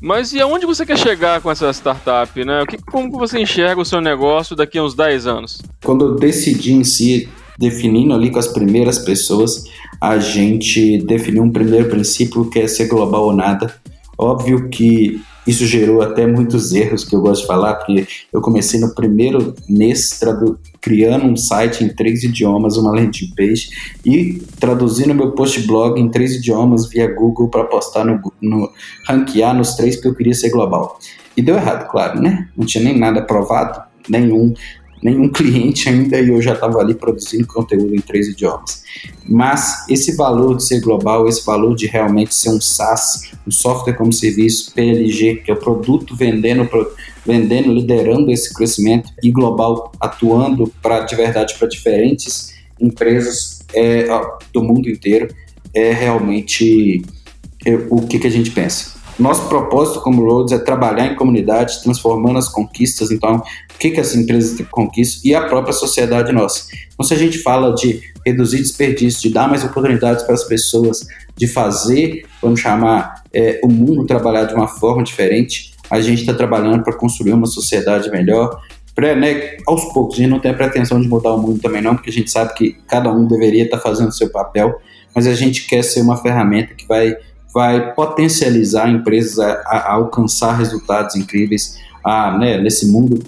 Mas 0.00 0.32
e 0.32 0.40
aonde 0.40 0.66
você 0.66 0.86
quer 0.86 0.98
chegar 0.98 1.40
com 1.40 1.50
essa 1.50 1.72
startup, 1.72 2.44
né? 2.44 2.62
O 2.62 2.66
que, 2.66 2.78
como 2.78 3.10
você 3.10 3.40
enxerga 3.40 3.80
o 3.80 3.84
seu 3.84 4.00
negócio 4.00 4.54
daqui 4.54 4.78
a 4.78 4.84
uns 4.84 4.94
10 4.94 5.26
anos? 5.26 5.62
Quando 5.84 6.04
eu 6.04 6.14
decidi 6.16 6.72
em 6.72 6.84
si, 6.84 7.28
definindo 7.58 8.14
ali 8.14 8.30
com 8.30 8.38
as 8.38 8.46
primeiras 8.46 8.98
pessoas, 8.98 9.64
a 10.00 10.18
gente 10.18 10.98
definiu 10.98 11.42
um 11.42 11.50
primeiro 11.50 11.88
princípio 11.88 12.48
que 12.48 12.60
é 12.60 12.68
ser 12.68 12.86
global 12.86 13.24
ou 13.24 13.32
nada. 13.34 13.74
Óbvio 14.16 14.68
que 14.68 15.20
isso 15.48 15.64
gerou 15.64 16.02
até 16.02 16.26
muitos 16.26 16.72
erros 16.72 17.04
que 17.04 17.16
eu 17.16 17.22
gosto 17.22 17.40
de 17.40 17.46
falar, 17.46 17.76
porque 17.76 18.06
eu 18.30 18.40
comecei 18.42 18.78
no 18.78 18.94
primeiro 18.94 19.54
mês 19.66 20.20
criando 20.80 21.24
um 21.24 21.36
site 21.36 21.82
em 21.82 21.88
três 21.88 22.22
idiomas, 22.22 22.76
uma 22.76 22.92
landing 22.92 23.32
page, 23.34 23.70
e 24.04 24.42
traduzindo 24.60 25.14
meu 25.14 25.32
post 25.32 25.66
blog 25.66 25.98
em 25.98 26.10
três 26.10 26.34
idiomas 26.34 26.88
via 26.88 27.12
Google 27.14 27.48
para 27.48 27.64
postar 27.64 28.04
no, 28.04 28.20
no 28.42 28.70
ranquear 29.06 29.56
nos 29.56 29.74
três 29.74 29.96
porque 29.96 30.08
eu 30.08 30.14
queria 30.14 30.34
ser 30.34 30.50
global. 30.50 30.98
E 31.34 31.40
deu 31.40 31.56
errado, 31.56 31.88
claro, 31.90 32.20
né? 32.20 32.48
Não 32.54 32.66
tinha 32.66 32.84
nem 32.84 32.98
nada 32.98 33.22
provado, 33.22 33.80
nenhum 34.06 34.52
nenhum 35.02 35.28
cliente 35.28 35.88
ainda 35.88 36.20
e 36.20 36.28
eu 36.28 36.40
já 36.40 36.54
estava 36.54 36.78
ali 36.78 36.94
produzindo 36.94 37.46
conteúdo 37.46 37.94
em 37.94 38.00
três 38.00 38.28
idiomas. 38.28 38.82
Mas 39.28 39.86
esse 39.88 40.16
valor 40.16 40.56
de 40.56 40.64
ser 40.64 40.80
global, 40.80 41.28
esse 41.28 41.44
valor 41.44 41.74
de 41.74 41.86
realmente 41.86 42.34
ser 42.34 42.50
um 42.50 42.60
SaaS, 42.60 43.30
um 43.46 43.50
software 43.50 43.94
como 43.94 44.12
serviço, 44.12 44.72
PLG, 44.74 45.36
que 45.36 45.50
é 45.50 45.54
o 45.54 45.58
produto 45.58 46.16
vendendo, 46.16 46.68
vendendo, 47.24 47.72
liderando 47.72 48.30
esse 48.30 48.52
crescimento 48.54 49.10
e 49.22 49.30
global, 49.30 49.92
atuando 50.00 50.72
para 50.82 51.00
de 51.00 51.14
verdade 51.14 51.54
para 51.58 51.68
diferentes 51.68 52.54
empresas 52.80 53.60
é, 53.74 54.06
do 54.52 54.62
mundo 54.62 54.88
inteiro, 54.88 55.28
é 55.74 55.92
realmente 55.92 57.02
é, 57.64 57.74
o 57.90 58.02
que, 58.02 58.18
que 58.18 58.26
a 58.26 58.30
gente 58.30 58.50
pensa. 58.50 58.97
Nosso 59.18 59.48
propósito 59.48 60.00
como 60.00 60.22
Roads 60.24 60.52
é 60.52 60.58
trabalhar 60.58 61.06
em 61.06 61.16
comunidade, 61.16 61.82
transformando 61.82 62.38
as 62.38 62.48
conquistas. 62.48 63.10
Então, 63.10 63.36
o 63.36 63.78
que, 63.78 63.90
que 63.90 64.00
as 64.00 64.14
empresas 64.14 64.64
conquistam 64.70 65.20
e 65.24 65.34
a 65.34 65.46
própria 65.46 65.72
sociedade 65.72 66.32
nossa. 66.32 66.66
Então, 66.94 67.04
se 67.04 67.14
a 67.14 67.16
gente 67.16 67.38
fala 67.38 67.74
de 67.74 68.00
reduzir 68.24 68.58
desperdício, 68.58 69.22
de 69.22 69.34
dar 69.34 69.48
mais 69.48 69.64
oportunidades 69.64 70.22
para 70.22 70.34
as 70.34 70.44
pessoas, 70.44 71.06
de 71.36 71.48
fazer, 71.48 72.26
vamos 72.40 72.60
chamar, 72.60 73.22
é, 73.32 73.60
o 73.64 73.68
mundo 73.68 74.06
trabalhar 74.06 74.44
de 74.44 74.54
uma 74.54 74.68
forma 74.68 75.02
diferente, 75.02 75.72
a 75.90 76.00
gente 76.00 76.20
está 76.20 76.34
trabalhando 76.34 76.84
para 76.84 76.96
construir 76.96 77.32
uma 77.32 77.46
sociedade 77.46 78.10
melhor. 78.10 78.60
Pra, 78.94 79.14
né, 79.14 79.56
aos 79.66 79.92
poucos, 79.92 80.14
a 80.14 80.18
gente 80.18 80.30
não 80.30 80.40
tem 80.40 80.50
a 80.50 80.54
pretensão 80.54 81.00
de 81.00 81.08
mudar 81.08 81.32
o 81.32 81.38
mundo 81.38 81.60
também, 81.60 81.82
não, 81.82 81.94
porque 81.94 82.10
a 82.10 82.12
gente 82.12 82.30
sabe 82.30 82.54
que 82.54 82.76
cada 82.86 83.10
um 83.10 83.26
deveria 83.26 83.64
estar 83.64 83.78
tá 83.78 83.82
fazendo 83.82 84.08
o 84.08 84.12
seu 84.12 84.30
papel, 84.30 84.80
mas 85.14 85.26
a 85.26 85.34
gente 85.34 85.66
quer 85.66 85.82
ser 85.82 86.02
uma 86.02 86.16
ferramenta 86.16 86.74
que 86.74 86.86
vai 86.86 87.16
vai 87.52 87.94
potencializar 87.94 88.88
empresas 88.88 89.38
a, 89.38 89.52
a 89.64 89.92
alcançar 89.94 90.56
resultados 90.56 91.16
incríveis. 91.16 91.76
Ah, 92.04 92.36
né, 92.38 92.58
nesse 92.60 92.86
mundo 92.90 93.22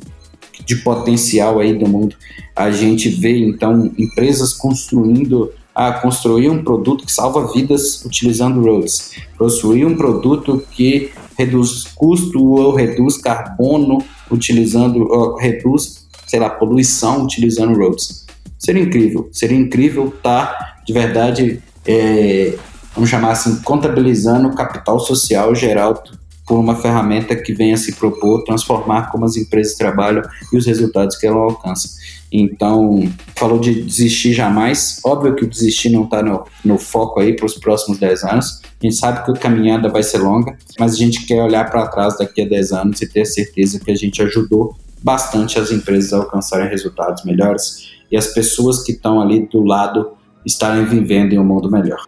de 0.65 0.77
potencial 0.77 1.59
aí 1.59 1.77
do 1.77 1.89
mundo, 1.89 2.15
a 2.55 2.71
gente 2.71 3.09
vê 3.09 3.39
então 3.39 3.91
empresas 3.99 4.53
construindo 4.53 5.53
a 5.75 5.93
construir 5.93 6.51
um 6.51 6.63
produto 6.63 7.05
que 7.07 7.13
salva 7.13 7.53
vidas 7.53 8.05
utilizando 8.05 8.61
roads, 8.61 9.13
construir 9.39 9.85
um 9.85 9.97
produto 9.97 10.63
que 10.73 11.11
reduz 11.39 11.85
custo 11.95 12.53
ou 12.53 12.75
reduz 12.75 13.17
carbono 13.17 14.05
utilizando, 14.31 15.11
ou 15.11 15.37
reduz, 15.37 16.07
sei 16.27 16.39
lá, 16.39 16.51
poluição 16.51 17.25
utilizando 17.25 17.79
roads. 17.79 18.27
Seria 18.59 18.83
incrível, 18.83 19.29
seria 19.33 19.57
incrível 19.57 20.09
estar 20.09 20.47
tá, 20.47 20.83
de 20.85 20.93
verdade 20.93 21.63
é, 21.87 22.59
vamos 22.95 23.11
chamar 23.11 23.33
assim, 23.33 23.61
contabilizando 23.63 24.49
o 24.49 24.55
capital 24.55 24.99
social 24.99 25.55
geral 25.55 26.03
por 26.47 26.59
uma 26.59 26.75
ferramenta 26.75 27.37
que 27.37 27.55
venha 27.55 27.77
se 27.77 27.93
propor 27.93 28.43
transformar 28.43 29.11
como 29.13 29.25
as 29.25 29.37
empresas 29.37 29.77
trabalham 29.77 30.23
e 30.53 30.57
os 30.57 30.67
resultados 30.67 31.17
que 31.17 31.25
ela 31.25 31.39
alcança. 31.39 31.89
Então, 32.33 33.09
falou 33.37 33.59
de 33.59 33.83
desistir 33.83 34.33
jamais. 34.33 35.01
Óbvio 35.05 35.37
que 35.37 35.45
o 35.45 35.49
desistir 35.49 35.91
não 35.91 36.05
está 36.05 36.23
no, 36.23 36.45
no 36.65 36.79
foco 36.79 37.21
aí 37.21 37.35
para 37.35 37.47
os 37.47 37.55
próximos 37.55 37.99
10 37.99 38.25
anos. 38.25 38.61
A 38.81 38.85
gente 38.85 38.97
sabe 38.97 39.25
que 39.25 39.31
a 39.31 39.35
caminhada 39.35 39.89
vai 39.89 40.03
ser 40.03 40.19
longa, 40.19 40.57
mas 40.79 40.95
a 40.95 40.97
gente 40.97 41.25
quer 41.25 41.43
olhar 41.43 41.71
para 41.71 41.87
trás 41.87 42.19
daqui 42.19 42.43
a 42.43 42.49
10 42.49 42.73
anos 42.73 43.01
e 43.01 43.07
ter 43.07 43.25
certeza 43.27 43.79
que 43.79 43.91
a 43.91 43.97
gente 43.97 44.23
ajudou 44.23 44.77
bastante 45.03 45.59
as 45.59 45.71
empresas 45.71 46.13
a 46.13 46.17
alcançarem 46.17 46.69
resultados 46.69 47.25
melhores 47.25 47.91
e 48.11 48.17
as 48.17 48.29
pessoas 48.29 48.83
que 48.83 48.93
estão 48.93 49.21
ali 49.21 49.47
do 49.47 49.63
lado 49.63 50.13
estarem 50.45 50.85
vivendo 50.85 51.33
em 51.33 51.39
um 51.39 51.45
mundo 51.45 51.71
melhor. 51.71 52.05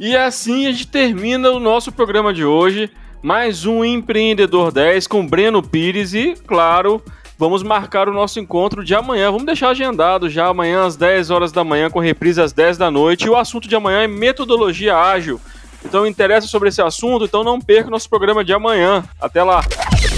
E 0.00 0.16
assim 0.16 0.66
a 0.66 0.72
gente 0.72 0.86
termina 0.86 1.50
o 1.50 1.58
nosso 1.58 1.90
programa 1.90 2.32
de 2.32 2.44
hoje. 2.44 2.88
Mais 3.20 3.66
um 3.66 3.84
Empreendedor 3.84 4.70
10 4.70 5.08
com 5.08 5.26
Breno 5.26 5.60
Pires 5.60 6.14
e, 6.14 6.34
claro, 6.46 7.02
vamos 7.36 7.64
marcar 7.64 8.08
o 8.08 8.12
nosso 8.12 8.38
encontro 8.38 8.84
de 8.84 8.94
amanhã. 8.94 9.32
Vamos 9.32 9.44
deixar 9.46 9.70
agendado 9.70 10.30
já 10.30 10.46
amanhã 10.46 10.86
às 10.86 10.96
10 10.96 11.30
horas 11.30 11.50
da 11.50 11.64
manhã, 11.64 11.90
com 11.90 11.98
reprise 11.98 12.40
às 12.40 12.52
10 12.52 12.78
da 12.78 12.92
noite. 12.92 13.26
E 13.26 13.28
o 13.28 13.34
assunto 13.34 13.68
de 13.68 13.74
amanhã 13.74 14.02
é 14.02 14.06
metodologia 14.06 14.96
ágil. 14.96 15.40
Então 15.84 16.06
interessa 16.06 16.46
sobre 16.46 16.68
esse 16.68 16.80
assunto, 16.80 17.24
então 17.24 17.42
não 17.42 17.60
perca 17.60 17.88
o 17.88 17.90
nosso 17.90 18.08
programa 18.08 18.44
de 18.44 18.52
amanhã. 18.52 19.02
Até 19.20 19.42
lá. 19.42 19.64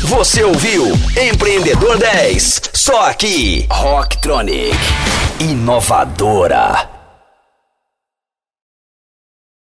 Você 0.02 0.44
ouviu 0.44 0.88
Empreendedor 1.16 1.96
10, 1.96 2.70
só 2.74 3.08
aqui, 3.08 3.66
Rocktronic, 3.70 4.76
inovadora. 5.40 6.89